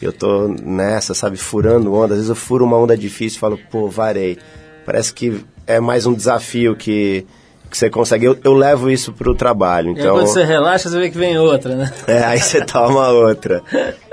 [0.03, 3.59] Eu tô nessa, sabe, furando onda, às vezes eu furo uma onda difícil e falo,
[3.71, 4.37] pô, varei
[4.87, 7.27] parece que é mais um desafio que,
[7.69, 8.25] que você consegue.
[8.25, 9.91] Eu, eu levo isso para o trabalho.
[9.91, 11.93] Então, quando você relaxa, você vê que vem outra, né?
[12.07, 13.63] É, aí você toma outra.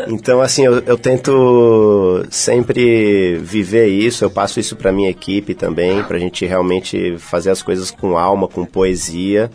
[0.08, 6.04] Então, assim, eu, eu tento sempre viver isso, eu passo isso para minha equipe também,
[6.04, 9.52] para a gente realmente fazer as coisas com alma, com poesia.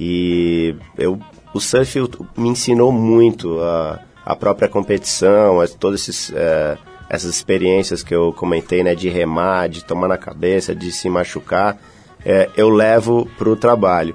[0.00, 1.18] E eu,
[1.52, 2.00] o surf
[2.36, 6.32] me ensinou muito a, a própria competição, a todos esses...
[6.34, 11.08] É, essas experiências que eu comentei, né, de remar, de tomar na cabeça, de se
[11.08, 11.78] machucar,
[12.24, 14.14] é, eu levo para o trabalho.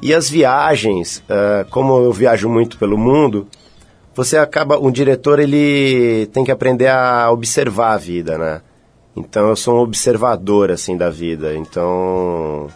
[0.00, 3.48] E as viagens, é, como eu viajo muito pelo mundo,
[4.14, 8.60] você acaba, um diretor ele tem que aprender a observar a vida, né?
[9.16, 11.54] Então eu sou um observador assim da vida.
[11.56, 12.68] Então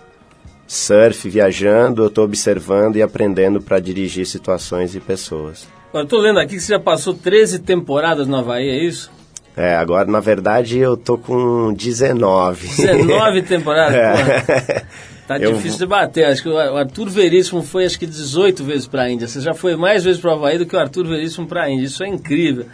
[0.66, 5.68] surf, viajando, eu estou observando e aprendendo para dirigir situações e pessoas.
[5.94, 9.10] Estou lendo aqui que você já passou 13 temporadas no Havaí, é isso?
[9.56, 12.68] É, agora na verdade eu tô com 19.
[12.68, 13.94] 19 temporadas?
[13.94, 14.84] É.
[15.26, 16.26] Tá eu difícil de bater.
[16.26, 19.28] Acho que o Arthur Veríssimo foi acho que 18 vezes para a Índia.
[19.28, 21.70] Você já foi mais vezes para o Havaí do que o Arthur Veríssimo para a
[21.70, 21.86] Índia.
[21.86, 22.66] Isso é incrível.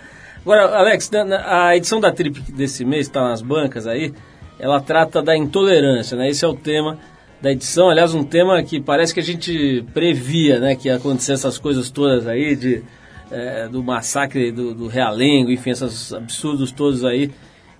[0.43, 1.11] Agora, Alex,
[1.45, 4.14] a edição da Trip desse mês, está nas bancas aí,
[4.59, 6.29] ela trata da intolerância, né?
[6.29, 6.99] Esse é o tema
[7.41, 7.91] da edição.
[7.91, 10.75] Aliás, um tema que parece que a gente previa, né?
[10.75, 12.83] Que ia acontecer essas coisas todas aí de
[13.31, 17.31] é, do massacre do, do Realengo, enfim, esses absurdos todos aí,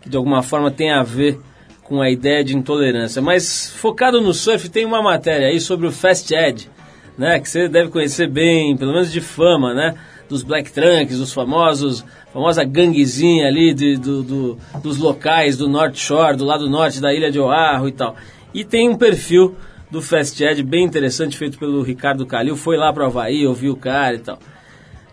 [0.01, 1.39] que de alguma forma tem a ver
[1.83, 3.23] com a ideia de intolerância.
[3.23, 6.71] Mas focado no surf, tem uma matéria aí sobre o Fast Ed,
[7.17, 9.95] né, que você deve conhecer bem, pelo menos de fama, né?
[10.29, 15.97] dos Black Trunks, os famosos, famosa ganguezinha ali de, do, do, dos locais do North
[15.97, 18.15] Shore, do lado norte da ilha de Oahu e tal.
[18.53, 19.57] E tem um perfil
[19.91, 23.73] do Fast Ed bem interessante, feito pelo Ricardo Calil, foi lá para o Havaí, ouviu
[23.73, 24.39] o cara e tal.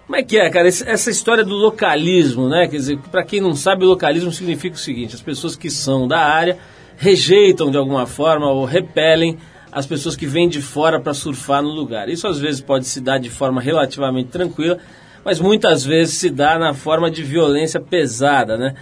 [0.06, 2.68] Como é que é, cara, essa história do localismo, né?
[2.68, 6.20] Quer dizer, para quem não sabe, localismo significa o seguinte: as pessoas que são da
[6.20, 6.60] área
[6.96, 9.38] rejeitam de alguma forma ou repelem
[9.72, 12.08] as pessoas que vêm de fora para surfar no lugar.
[12.08, 14.78] Isso às vezes pode se dar de forma relativamente tranquila,
[15.24, 18.76] mas muitas vezes se dá na forma de violência pesada, né?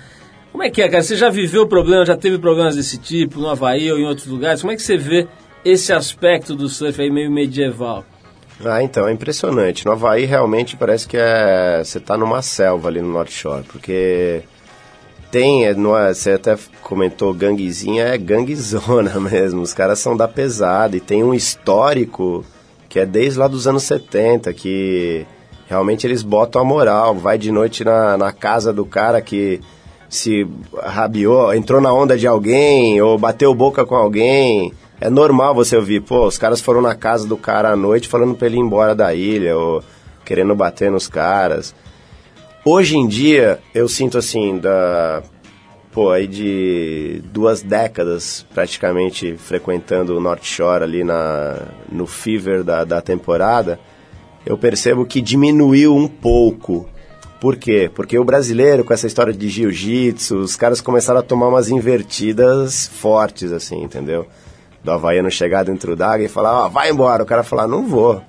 [0.52, 1.02] Como é que é, cara?
[1.02, 4.62] Você já viveu problemas, já teve problemas desse tipo no Havaí ou em outros lugares?
[4.62, 5.28] Como é que você vê
[5.66, 8.06] esse aspecto do surf aí meio medieval?
[8.63, 9.86] Ah, então, é impressionante.
[9.86, 14.44] No Havaí realmente parece que é, você está numa selva ali no North Shore, porque
[15.32, 19.62] tem, é, no, você até comentou ganguezinha, é ganguezona mesmo.
[19.62, 22.46] Os caras são da pesada e tem um histórico
[22.88, 25.26] que é desde lá dos anos 70, que
[25.68, 27.16] realmente eles botam a moral.
[27.16, 29.60] Vai de noite na, na casa do cara que
[30.08, 30.48] se
[30.84, 36.01] rabiou, entrou na onda de alguém ou bateu boca com alguém é normal você ouvir,
[36.01, 38.95] pô, os caras foram na casa do cara à noite falando pra ele ir embora
[38.95, 39.84] da ilha, ou
[40.23, 41.75] querendo bater nos caras.
[42.65, 45.21] Hoje em dia, eu sinto assim, da.
[45.91, 52.84] Pô, aí de duas décadas praticamente frequentando o North Shore ali na, no fever da,
[52.84, 53.79] da temporada,
[54.45, 56.88] eu percebo que diminuiu um pouco.
[57.39, 57.91] Por quê?
[57.93, 62.88] Porque o brasileiro, com essa história de jiu-jitsu, os caras começaram a tomar umas invertidas
[62.88, 64.25] fortes, assim, entendeu?
[64.84, 67.24] Do Havaiano chegar dentro d'água e falar, ó, oh, vai embora.
[67.24, 68.22] O cara falar, não vou.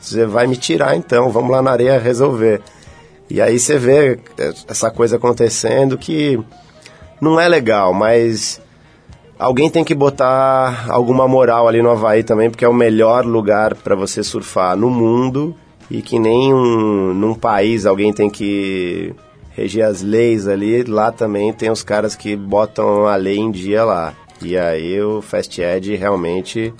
[0.00, 2.60] Você vai me tirar então, vamos lá na areia resolver.
[3.28, 4.18] E aí você vê
[4.66, 6.38] essa coisa acontecendo que
[7.20, 8.60] não é legal, mas
[9.38, 13.74] alguém tem que botar alguma moral ali no Havaí também, porque é o melhor lugar
[13.74, 15.54] para você surfar no mundo
[15.90, 19.14] e que nem um, num país alguém tem que
[19.50, 23.84] reger as leis ali, lá também tem os caras que botam a lei em dia
[23.84, 24.14] lá.
[24.42, 26.72] E aí o Fast Ed realmente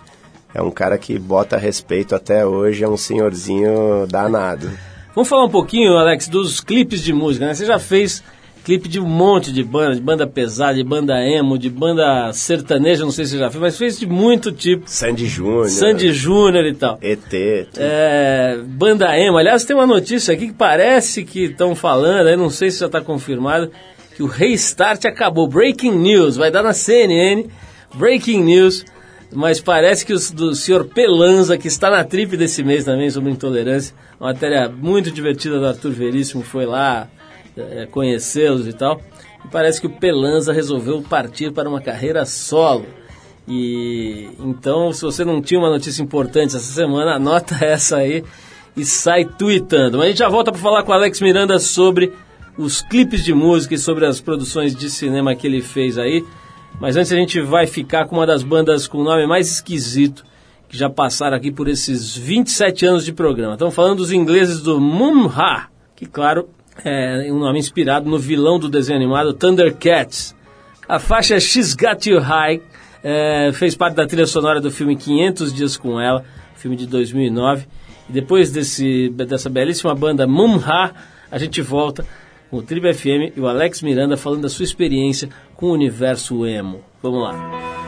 [0.55, 4.70] é um cara que bota respeito até hoje, é um senhorzinho danado.
[5.14, 7.55] Vamos falar um pouquinho, Alex, dos clipes de música, né?
[7.55, 8.23] Você já fez
[8.64, 13.05] clipe de um monte de banda, de banda pesada, de banda emo, de banda sertaneja,
[13.05, 14.85] não sei se você já fez, mas fez de muito tipo.
[14.87, 15.68] Sandy Júnior.
[15.68, 16.99] Sandy Júnior e tal.
[17.03, 17.33] ET.
[17.77, 19.38] É, banda emo.
[19.38, 22.87] Aliás, tem uma notícia aqui que parece que estão falando, aí não sei se já
[22.87, 23.70] está confirmado,
[24.14, 25.49] que o Restart acabou.
[25.49, 27.49] Breaking News, vai dar na CNN.
[27.94, 28.85] Breaking News.
[29.33, 33.31] Mas parece que o do senhor Pelanza, que está na trip desse mês também sobre
[33.31, 37.09] intolerância, uma matéria muito divertida do Arthur Veríssimo, foi lá
[37.57, 39.01] é, conhecê-los e tal.
[39.45, 42.87] E parece que o Pelanza resolveu partir para uma carreira solo.
[43.47, 48.24] E então, se você não tinha uma notícia importante essa semana, anota essa aí
[48.76, 49.99] e sai tweetando.
[49.99, 52.12] Mas a gente já volta para falar com o Alex Miranda sobre
[52.61, 56.25] os clipes de música e sobre as produções de cinema que ele fez aí.
[56.79, 60.25] Mas antes a gente vai ficar com uma das bandas com o nome mais esquisito
[60.69, 63.55] que já passaram aqui por esses 27 anos de programa.
[63.55, 66.49] Estamos falando dos ingleses do Mumha, que claro
[66.85, 70.35] é um nome inspirado no vilão do desenho animado Thundercats.
[70.89, 72.63] A faixa She's Got You High
[73.03, 76.25] é, fez parte da trilha sonora do filme 500 Dias com Ela,
[76.57, 77.67] filme de 2009.
[78.09, 80.93] E depois desse, dessa belíssima banda Mumha,
[81.31, 82.07] a gente volta
[82.51, 86.82] o Tribo FM e o Alex Miranda falando da sua experiência com o universo emo.
[87.03, 87.80] Vamos lá.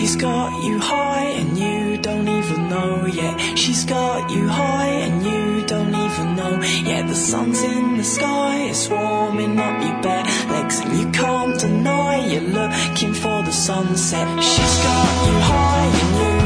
[0.00, 3.58] She's got you high and you don't even know yet.
[3.58, 7.06] She's got you high and you don't even know yet.
[7.06, 12.26] The sun's in the sky, it's warming up your bare legs, and you can't deny
[12.26, 14.42] you're looking for the sunset.
[14.42, 16.39] She's got you high and you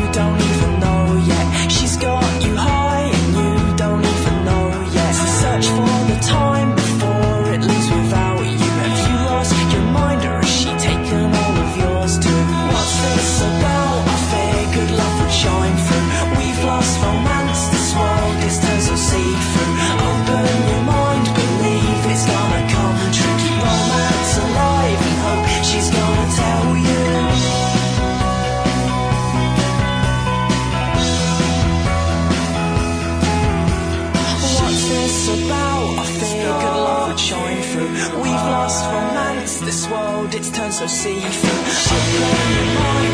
[40.87, 43.14] so your mind.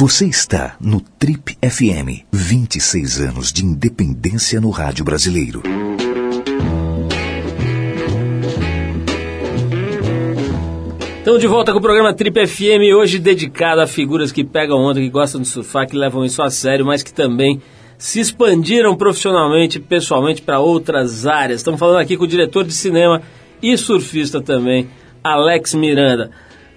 [0.00, 2.24] Você está no Trip FM.
[2.32, 5.62] 26 anos de independência no rádio brasileiro.
[11.18, 14.98] Estamos de volta com o programa Trip FM, hoje dedicado a figuras que pegam onda,
[14.98, 17.60] que gostam de surfar, que levam isso a sério, mas que também
[17.98, 21.60] se expandiram profissionalmente e pessoalmente para outras áreas.
[21.60, 23.20] Estamos falando aqui com o diretor de cinema
[23.62, 24.88] e surfista também,
[25.22, 26.30] Alex Miranda.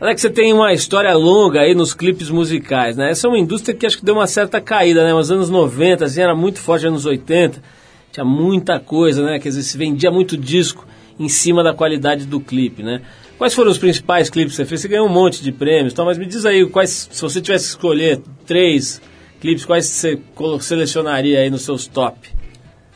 [0.04, 3.12] Alex, você tem uma história longa aí nos clipes musicais, né?
[3.12, 5.14] Essa é uma indústria que acho que deu uma certa caída, né?
[5.14, 7.64] Nos anos 90, assim, era muito forte, anos 80,
[8.12, 9.39] tinha muita coisa, né?
[9.39, 10.86] Quer dizer, se vendia muito disco
[11.18, 13.01] em cima da qualidade do clipe, né?
[13.38, 14.82] Quais foram os principais clipes que você fez?
[14.82, 17.64] Você ganhou um monte de prêmios, então, mas me diz aí, quais, se você tivesse
[17.64, 19.01] que escolher três
[19.39, 20.20] clipes, quais você
[20.60, 22.30] selecionaria aí nos seus top?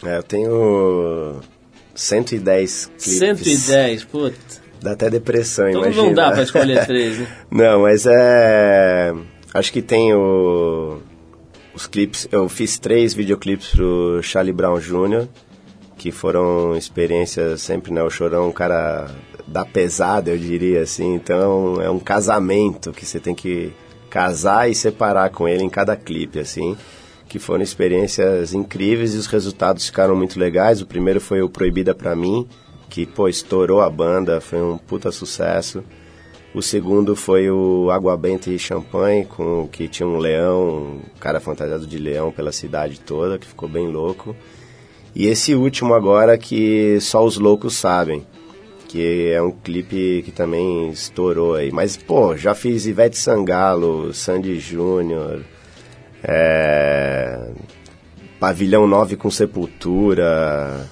[0.04, 1.40] É, eu tenho
[1.96, 3.18] 110 clipes.
[3.18, 4.67] 110, puta.
[4.82, 6.04] Dá até depressão, Então imagina.
[6.08, 7.28] não dá pra escolher três, né?
[7.52, 9.14] Não, mas é.
[9.54, 11.00] Acho que tem o...
[11.74, 12.28] os clipes.
[12.32, 15.28] Eu fiz três videoclipes pro Charlie Brown Jr.,
[15.98, 18.04] que foram experiências sempre, né?
[18.04, 19.08] O Chorão é um cara
[19.48, 21.16] da pesada, eu diria assim.
[21.16, 23.72] Então é um casamento que você tem que
[24.10, 26.78] casar e separar com ele em cada clipe, assim.
[27.28, 30.82] Que foram experiências incríveis e os resultados ficaram muito legais.
[30.82, 32.48] O primeiro foi o Proibida Pra Mim,
[32.90, 35.84] que, pô, estourou a banda, foi um puta sucesso.
[36.54, 41.40] O segundo foi o Água Benta e Champanhe, com que tinha um leão, um cara
[41.40, 44.36] fantasiado de leão pela cidade toda, que ficou bem louco.
[45.14, 48.26] E esse último agora que só os loucos sabem,
[48.88, 51.72] que é um clipe que também estourou aí.
[51.72, 55.44] Mas, pô, já fiz Ivete Sangalo, Sandy Júnior,
[56.24, 57.52] é...
[58.40, 60.88] Pavilhão 9 com Sepultura,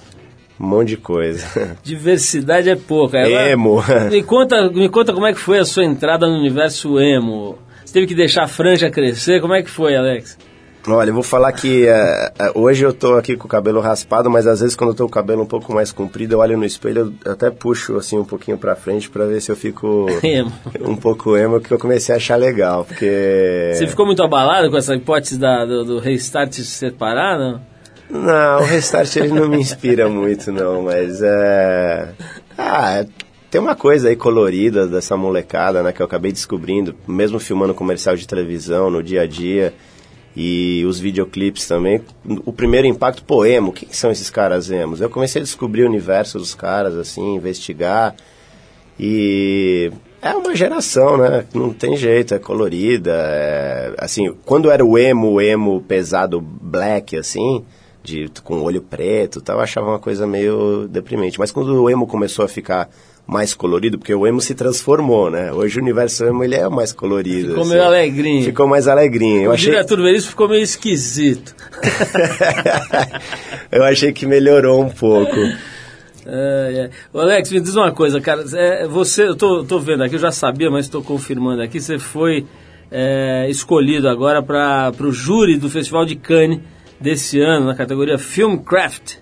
[0.58, 1.76] um monte de coisa.
[1.82, 3.20] Diversidade é pouca.
[3.20, 3.82] Agora, Emo.
[4.10, 7.58] Me conta, me conta como é que foi a sua entrada no universo emo.
[7.84, 9.40] Você teve que deixar a franja crescer?
[9.40, 10.36] Como é que foi, Alex?
[10.88, 14.30] Olha, eu vou falar que é, é, hoje eu tô aqui com o cabelo raspado,
[14.30, 16.56] mas às vezes quando eu tô com o cabelo um pouco mais comprido, eu olho
[16.56, 20.06] no espelho, eu até puxo assim um pouquinho pra frente pra ver se eu fico
[20.22, 20.52] Emo.
[20.80, 23.72] um pouco emo, que eu comecei a achar legal, porque...
[23.74, 27.60] Você ficou muito abalado com essa hipótese da- do, do restart se separar, não?
[28.08, 32.08] Não, o Restart ele não me inspira muito não, mas é...
[32.56, 33.04] Ah,
[33.50, 38.16] tem uma coisa aí colorida dessa molecada, né, que eu acabei descobrindo, mesmo filmando comercial
[38.16, 39.74] de televisão no dia a dia,
[40.36, 42.02] e os videoclipes também.
[42.44, 45.00] O primeiro impacto, pô, emo, quem são esses caras emos?
[45.00, 48.14] Eu comecei a descobrir o universo dos caras, assim, investigar,
[48.98, 49.90] e
[50.20, 51.44] é uma geração, né?
[51.54, 53.12] Não tem jeito, é colorida.
[53.12, 57.64] É, assim, quando era o emo, o emo pesado black, assim,
[58.06, 61.38] de, com olho preto e tal, eu achava uma coisa meio deprimente.
[61.38, 62.88] Mas quando o emo começou a ficar
[63.26, 65.52] mais colorido, porque o emo se transformou, né?
[65.52, 67.48] Hoje o universo emo ele é mais colorido.
[67.48, 67.72] Ficou assim.
[67.72, 68.44] meio alegrinho.
[68.44, 69.42] Ficou mais alegrinho.
[69.42, 69.72] Eu o achei...
[69.72, 71.54] diretor Veríssimo ficou meio esquisito.
[73.72, 75.36] eu achei que melhorou um pouco.
[76.24, 76.90] É, é.
[77.12, 78.44] Ô, Alex, me diz uma coisa, cara.
[78.54, 81.80] É, você, eu tô, tô vendo aqui, eu já sabia, mas estou confirmando aqui.
[81.80, 82.46] Você foi
[82.92, 86.60] é, escolhido agora para o júri do Festival de Cannes
[87.00, 89.16] desse ano, na categoria Filmcraft.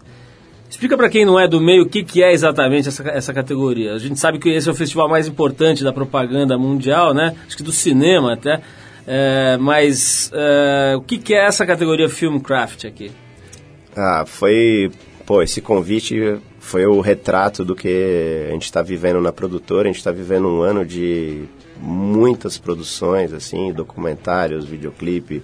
[0.68, 3.94] Explica para quem não é do meio o que, que é exatamente essa, essa categoria.
[3.94, 7.36] A gente sabe que esse é o festival mais importante da propaganda mundial, né?
[7.46, 8.60] Acho que do cinema até.
[9.06, 13.12] É, mas é, o que, que é essa categoria Filmcraft aqui?
[13.96, 14.90] Ah, foi.
[15.24, 19.82] Pô, esse convite foi o retrato do que a gente está vivendo na produtora.
[19.82, 21.44] A gente está vivendo um ano de
[21.80, 25.42] muitas produções, assim, documentários, videoclipe,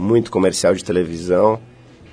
[0.00, 1.60] muito comercial de televisão.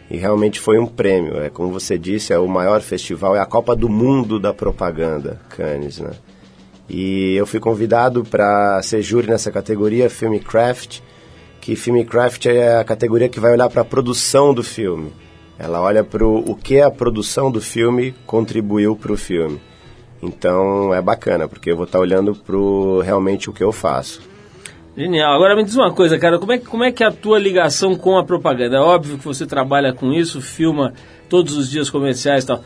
[0.10, 1.42] E realmente foi um prêmio.
[1.42, 5.42] É como você disse, é o maior festival, é a Copa do Mundo da propaganda,
[5.50, 6.12] Cannes, né?
[6.90, 11.02] E eu fui convidado para ser júri nessa categoria Filmcraft,
[11.60, 15.12] que Filmcraft é a categoria que vai olhar para a produção do filme.
[15.60, 19.60] Ela olha para o que a produção do filme contribuiu para o filme.
[20.22, 22.56] Então é bacana, porque eu vou estar tá olhando para
[23.04, 24.22] realmente o que eu faço.
[24.98, 25.32] Genial.
[25.32, 27.96] Agora me diz uma coisa, cara, como é, como é que é a tua ligação
[27.96, 28.78] com a propaganda?
[28.78, 30.92] É óbvio que você trabalha com isso, filma
[31.30, 32.64] todos os dias comerciais e tal.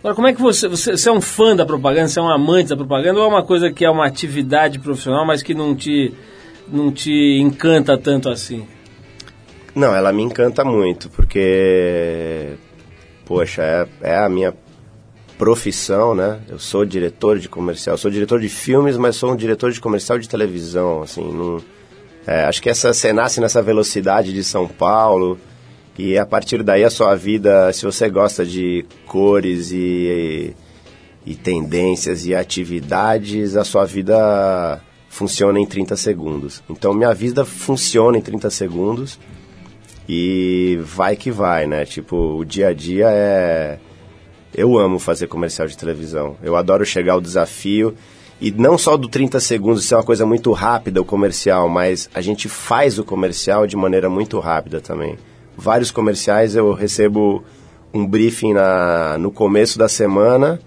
[0.00, 2.28] Agora, como é que você, você, você é um fã da propaganda, você é um
[2.28, 5.74] amante da propaganda ou é uma coisa que é uma atividade profissional, mas que não
[5.74, 6.12] te,
[6.68, 8.66] não te encanta tanto assim?
[9.74, 12.56] Não, ela me encanta muito, porque,
[13.24, 14.54] poxa, é, é a minha
[15.40, 16.38] profissão, né?
[16.50, 20.18] Eu sou diretor de comercial, sou diretor de filmes, mas sou um diretor de comercial
[20.18, 21.62] de televisão, assim,
[22.26, 25.38] é, acho que essa você nasce nessa velocidade de São Paulo
[25.98, 30.54] e a partir daí a sua vida, se você gosta de cores e,
[31.24, 34.78] e, e tendências e atividades, a sua vida
[35.08, 36.62] funciona em 30 segundos.
[36.68, 39.18] Então minha vida funciona em 30 segundos
[40.06, 41.86] e vai que vai, né?
[41.86, 43.78] Tipo, o dia a dia é
[44.54, 46.36] eu amo fazer comercial de televisão.
[46.42, 47.94] Eu adoro chegar ao desafio.
[48.40, 52.20] E não só do 30 segundos ser uma coisa muito rápida o comercial, mas a
[52.20, 55.18] gente faz o comercial de maneira muito rápida também.
[55.56, 57.44] Vários comerciais eu recebo
[57.92, 60.58] um briefing na, no começo da semana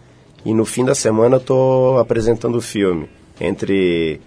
[0.45, 3.09] e no fim da semana eu estou apresentando o filme.
[3.41, 4.21] Entre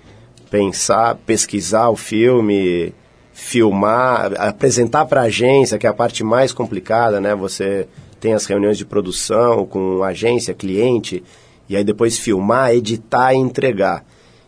[0.50, 2.92] pensar, pesquisar o filme,
[3.32, 7.34] filmar, apresentar para a agência, que é a parte mais complicada, né?
[7.34, 7.86] Você
[8.20, 11.22] tem as reuniões de produção com agência, cliente,
[11.68, 14.04] e aí depois filmar, editar e entregar.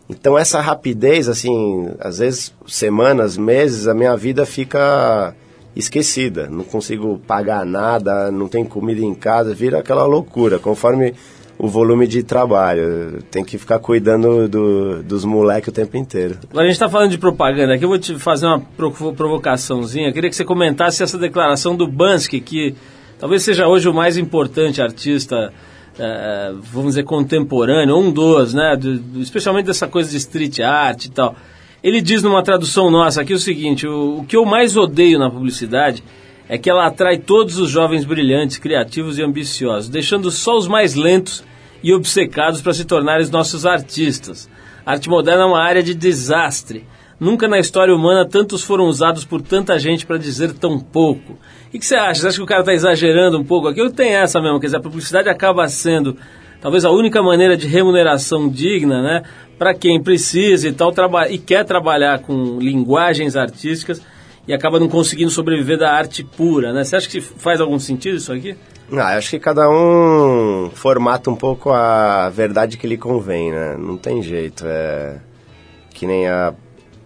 [0.09, 5.35] Então essa rapidez, assim, às vezes semanas, meses, a minha vida fica
[5.75, 6.47] esquecida.
[6.49, 11.13] Não consigo pagar nada, não tem comida em casa, vira aquela loucura, conforme
[11.59, 13.21] o volume de trabalho.
[13.29, 16.37] Tem que ficar cuidando do, dos moleques o tempo inteiro.
[16.55, 18.61] A gente está falando de propaganda aqui, eu vou te fazer uma
[19.15, 20.07] provocaçãozinha.
[20.07, 22.75] Eu queria que você comentasse essa declaração do Bansky, que
[23.19, 25.53] talvez seja hoje o mais importante artista,
[25.99, 28.75] é, vamos dizer, contemporâneo, um dos, né?
[28.75, 31.35] Do, especialmente dessa coisa de street art e tal.
[31.83, 35.29] Ele diz numa tradução nossa aqui o seguinte: o, o que eu mais odeio na
[35.29, 36.03] publicidade
[36.47, 40.95] é que ela atrai todos os jovens brilhantes, criativos e ambiciosos, deixando só os mais
[40.95, 41.43] lentos
[41.83, 44.49] e obcecados para se tornarem nossos artistas.
[44.85, 46.85] A arte moderna é uma área de desastre.
[47.19, 51.37] Nunca na história humana tantos foram usados por tanta gente para dizer tão pouco.
[51.69, 52.21] O que, você acha?
[52.21, 53.79] Você acha que o cara está exagerando um pouco aqui?
[53.79, 54.59] Ou tem essa mesmo?
[54.59, 56.17] Quer dizer, a publicidade acaba sendo
[56.59, 59.23] talvez a única maneira de remuneração digna, né?
[59.57, 60.91] Para quem precisa e tal,
[61.29, 64.01] e quer trabalhar com linguagens artísticas
[64.47, 66.83] e acaba não conseguindo sobreviver da arte pura, né?
[66.83, 68.55] Você acha que faz algum sentido isso aqui?
[68.91, 73.77] Ah, acho que cada um formata um pouco a verdade que lhe convém, né?
[73.77, 75.19] Não tem jeito, é...
[75.93, 76.55] Que nem a...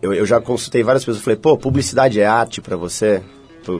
[0.01, 3.22] Eu, eu já consultei várias pessoas, falei, pô, publicidade é arte para você?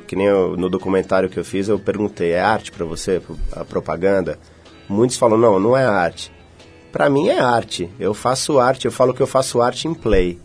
[0.08, 3.22] Que nem eu, no documentário que eu fiz, eu perguntei, é arte para você,
[3.52, 4.40] a propaganda?
[4.88, 6.32] Muitos falam, não, não é arte.
[6.92, 7.90] Para mim é arte.
[8.00, 10.40] Eu faço arte, eu falo que eu faço arte em play.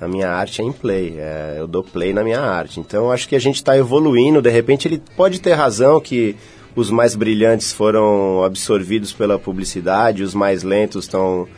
[0.00, 2.80] A minha arte é em play, é, eu dou play na minha arte.
[2.80, 6.36] Então acho que a gente está evoluindo, de repente ele pode ter razão que
[6.74, 11.48] os mais brilhantes foram absorvidos pela publicidade, os mais lentos estão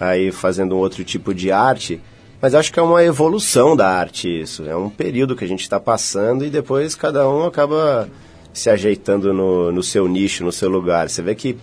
[0.00, 2.00] aí fazendo um outro tipo de arte.
[2.40, 4.64] Mas acho que é uma evolução da arte isso.
[4.68, 8.08] É um período que a gente está passando e depois cada um acaba
[8.52, 11.08] se ajeitando no, no seu nicho, no seu lugar.
[11.08, 11.56] Você vê que,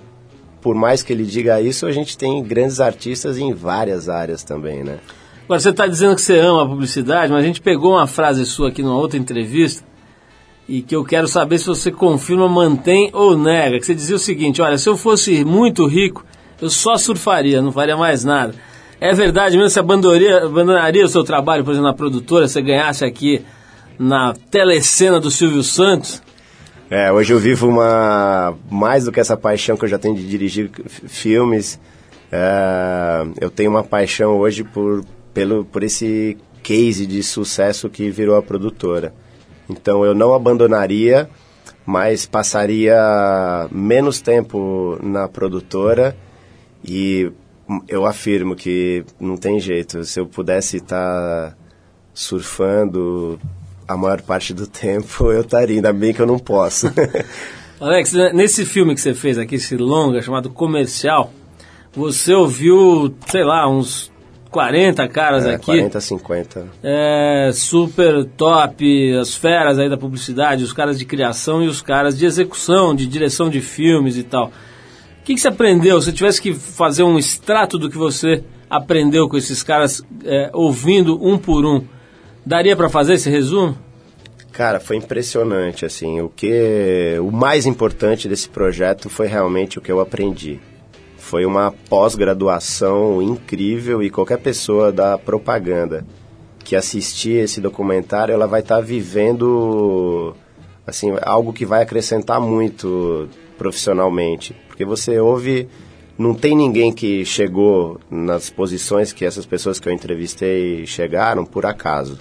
[0.62, 4.84] por mais que ele diga isso, a gente tem grandes artistas em várias áreas também,
[4.84, 5.00] né?
[5.46, 8.46] Agora, você está dizendo que você ama a publicidade, mas a gente pegou uma frase
[8.46, 9.84] sua aqui numa outra entrevista
[10.68, 13.80] e que eu quero saber se você confirma, mantém ou nega.
[13.80, 16.26] Que você dizia o seguinte: olha, se eu fosse muito rico,
[16.62, 18.56] eu só surfaria, não faria mais nada.
[19.04, 19.70] É verdade mesmo?
[19.70, 23.44] Você abandonaria, abandonaria o seu trabalho, por exemplo, na produtora, se ganhasse aqui
[24.00, 26.24] na telecena do Silvio Santos?
[26.90, 30.26] É, hoje eu vivo uma mais do que essa paixão que eu já tenho de
[30.26, 31.78] dirigir filmes.
[32.32, 38.38] é, eu tenho uma paixão hoje por pelo por esse case de sucesso que virou
[38.38, 39.14] a produtora.
[39.70, 41.30] Então eu não abandonaria,
[41.86, 42.96] mas passaria
[43.70, 46.16] menos tempo na produtora
[46.86, 47.30] e
[47.88, 50.04] eu afirmo que não tem jeito.
[50.04, 51.56] Se eu pudesse estar
[52.14, 53.40] surfando
[53.88, 55.76] a maior parte do tempo, eu estaria.
[55.76, 56.88] Ainda bem que eu não posso.
[57.80, 61.34] Alex, nesse filme que você fez aqui, esse longa chamado Comercial,
[61.94, 64.10] você ouviu, sei lá, uns
[64.50, 65.66] 40 caras É, aqui.
[65.66, 66.68] 40, 50.
[66.82, 72.18] É, super top, as feras aí da publicidade, os caras de criação e os caras
[72.18, 74.52] de execução, de direção de filmes e tal.
[75.24, 76.02] O que, que você aprendeu?
[76.02, 81.18] Se tivesse que fazer um extrato do que você aprendeu com esses caras, é, ouvindo
[81.26, 81.82] um por um,
[82.46, 83.78] daria para fazer esse resumo?
[84.52, 89.90] Cara, foi impressionante, assim, o que o mais importante desse projeto foi realmente o que
[89.90, 90.60] eu aprendi.
[91.18, 96.06] Foi uma pós-graduação incrível e qualquer pessoa da propaganda
[96.66, 100.36] que assistir esse documentário, ela vai estar vivendo
[100.86, 105.68] assim, algo que vai acrescentar muito profissionalmente, porque você ouve
[106.18, 111.66] não tem ninguém que chegou nas posições que essas pessoas que eu entrevistei chegaram por
[111.66, 112.20] acaso.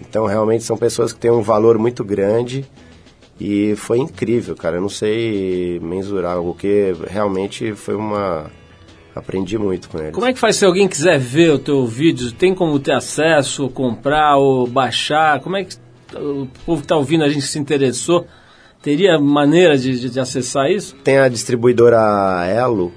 [0.00, 2.64] Então, realmente são pessoas que têm um valor muito grande
[3.40, 4.76] e foi incrível, cara.
[4.76, 8.50] Eu não sei mensurar, porque realmente foi uma.
[9.14, 10.12] Aprendi muito com eles.
[10.12, 12.32] Como é que faz se alguém quiser ver o teu vídeo?
[12.32, 15.40] Tem como ter acesso, comprar ou baixar?
[15.40, 15.76] Como é que
[16.16, 18.26] o povo que está ouvindo a gente se interessou?
[18.84, 20.94] Teria maneira de, de, acessar isso?
[21.02, 21.96] Tem a distribuidora
[22.46, 22.92] Elo,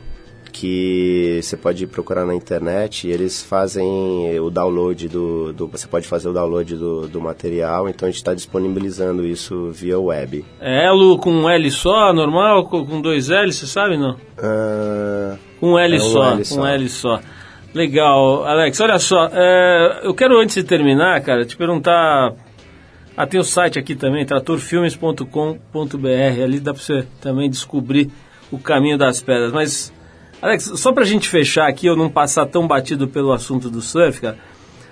[0.52, 6.06] que você pode procurar na internet e eles fazem o download do, do você pode
[6.06, 10.44] fazer o download do, do material, então a gente está disponibilizando isso via web.
[10.60, 14.18] É Elo com um L só, normal, com dois L, você sabe não?
[14.38, 16.68] Ah, Com um L É um só, L com um só.
[16.68, 17.20] L só.
[17.74, 22.34] Legal, Alex, olha só, é, eu quero antes de terminar, cara, te perguntar.
[23.18, 28.12] Ah, tem o site aqui também, tratorfilmes.com.br, ali dá pra você também descobrir
[28.52, 29.52] o caminho das pedras.
[29.52, 29.92] Mas,
[30.40, 34.22] Alex, só pra gente fechar aqui, eu não passar tão batido pelo assunto do surf,
[34.22, 34.38] cara,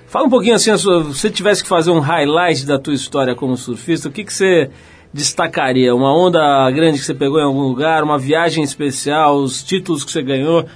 [0.07, 3.35] fala um pouquinho assim, a se você tivesse que fazer um highlight da tua história
[3.35, 4.71] como surfista, o que, que você
[5.13, 5.93] destacaria?
[5.93, 10.11] Uma onda grande que você pegou em algum lugar, uma viagem especial, os títulos que
[10.11, 10.61] você ganhou?
[10.61, 10.67] O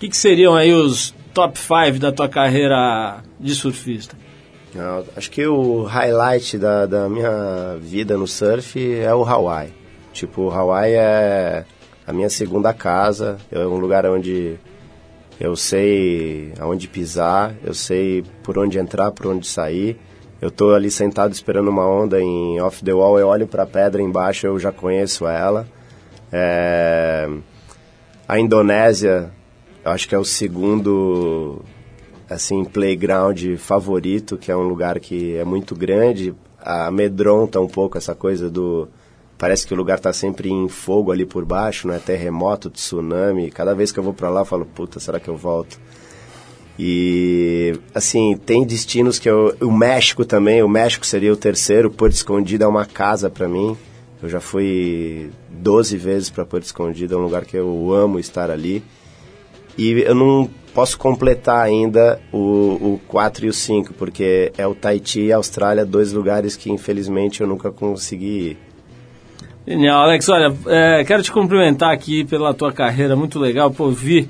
[0.00, 4.16] que, que seriam aí os top 5 da tua carreira de surfista?
[5.16, 9.72] Acho que o highlight da, da minha vida no surf é o Hawaii.
[10.12, 11.64] Tipo, o Hawaii é
[12.06, 14.56] a minha segunda casa, é um lugar onde
[15.40, 19.98] eu sei aonde pisar, eu sei por onde entrar, por onde sair.
[20.40, 23.66] Eu tô ali sentado esperando uma onda em off the wall, eu olho para a
[23.66, 25.66] pedra embaixo, eu já conheço ela.
[26.32, 27.28] É,
[28.26, 29.30] A Indonésia,
[29.84, 31.62] eu acho que é o segundo
[32.28, 38.14] assim playground favorito, que é um lugar que é muito grande, amedronta um pouco essa
[38.14, 38.88] coisa do
[39.38, 42.00] parece que o lugar está sempre em fogo ali por baixo, né?
[42.04, 43.50] Terremoto, tsunami.
[43.50, 45.78] Cada vez que eu vou para lá, eu falo, puta, será que eu volto?
[46.76, 52.14] E assim, tem destinos que eu, o México também, o México seria o terceiro, Porto
[52.14, 53.76] Escondido é uma casa para mim.
[54.20, 58.50] Eu já fui 12 vezes para Porto Escondido, é um lugar que eu amo estar
[58.50, 58.82] ali.
[59.76, 64.74] E eu não posso completar ainda o, o 4 e o 5, porque é o
[64.74, 68.56] Tahiti e a Austrália, dois lugares que infelizmente eu nunca consegui ir.
[69.66, 74.28] Genial, Alex, olha, é, quero te cumprimentar aqui pela tua carreira, muito legal, pô, vi,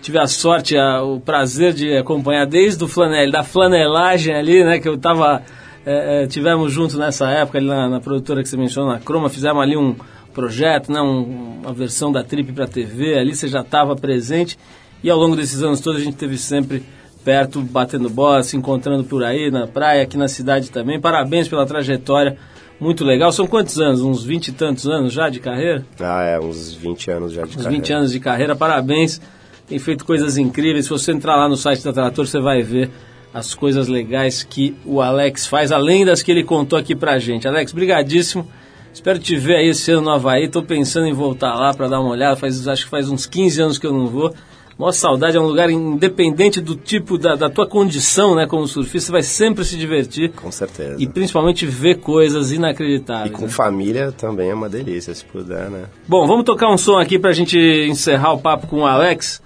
[0.00, 4.78] tive a sorte, a- o prazer de acompanhar desde o flanel, da flanelagem ali, né,
[4.78, 5.42] que eu tava,
[5.84, 9.28] é, é, tivemos junto nessa época ali na, na produtora que você mencionou, na Croma,
[9.28, 9.96] fizemos ali um
[10.32, 14.56] projeto, né, um- uma versão da Trip para TV, ali você já estava presente,
[15.02, 16.82] e ao longo desses anos todos a gente teve sempre
[17.24, 21.66] perto, batendo bola, se encontrando por aí, na praia, aqui na cidade também, parabéns pela
[21.66, 22.36] trajetória,
[22.78, 24.02] muito legal, são quantos anos?
[24.02, 25.84] Uns 20 e tantos anos já de carreira?
[25.98, 27.76] Ah, é, uns 20 anos já de Uns carreira.
[27.76, 29.20] 20 anos de carreira, parabéns.
[29.66, 30.84] Tem feito coisas incríveis.
[30.84, 32.90] Se você entrar lá no site da Trator, você vai ver
[33.32, 37.48] as coisas legais que o Alex faz, além das que ele contou aqui pra gente.
[37.48, 38.46] Alex, brigadíssimo.
[38.92, 40.48] Espero te ver aí esse ano no Havaí.
[40.48, 42.36] Tô pensando em voltar lá para dar uma olhada.
[42.36, 44.34] Faz, acho que faz uns 15 anos que eu não vou.
[44.78, 49.06] Maior saudade, é um lugar independente do tipo, da, da tua condição, né, como surfista,
[49.06, 50.32] você vai sempre se divertir.
[50.32, 50.96] Com certeza.
[50.98, 53.32] E principalmente ver coisas E inacreditáveis.
[53.32, 53.48] com né?
[53.48, 55.84] família também é uma delícia, se puder, né?
[56.06, 57.58] Bom, vamos tocar um som aqui pra gente
[57.88, 59.40] encerrar o papo com o Alex.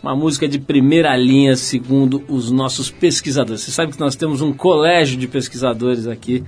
[0.00, 3.62] Uma música de primeira linha, segundo os nossos pesquisadores.
[3.62, 6.44] Você sabe que nós temos um colégio de pesquisadores aqui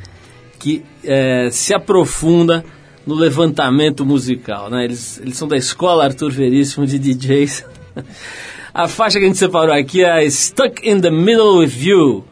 [0.61, 2.64] que eh, se aprofunda
[3.05, 4.85] no levantamento musical, né?
[4.85, 7.66] Eles, eles são da escola Arthur Veríssimo de DJs.
[8.74, 12.24] A faixa que a gente separou aqui é Stuck in the Middle with You,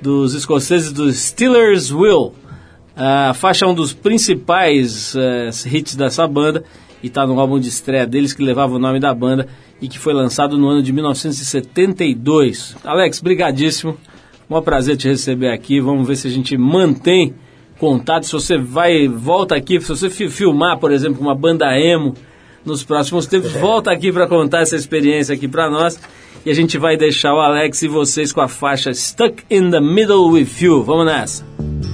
[0.00, 2.34] dos escoceses do Steelers Will.
[2.96, 6.64] A faixa é um dos principais uh, hits dessa banda
[7.02, 9.46] e está no álbum de estreia deles que levava o nome da banda
[9.80, 12.76] e que foi lançado no ano de 1972.
[12.84, 13.96] Alex, brigadíssimo.
[14.48, 15.80] Um prazer te receber aqui.
[15.80, 17.34] Vamos ver se a gente mantém
[17.78, 18.26] contato.
[18.26, 22.14] Se você vai, volta aqui, se você filmar, por exemplo, uma banda emo
[22.64, 25.98] nos próximos tempos, volta aqui para contar essa experiência aqui para nós.
[26.44, 29.80] E a gente vai deixar o Alex e vocês com a faixa Stuck in the
[29.80, 30.82] Middle with You.
[30.82, 31.93] Vamos nessa.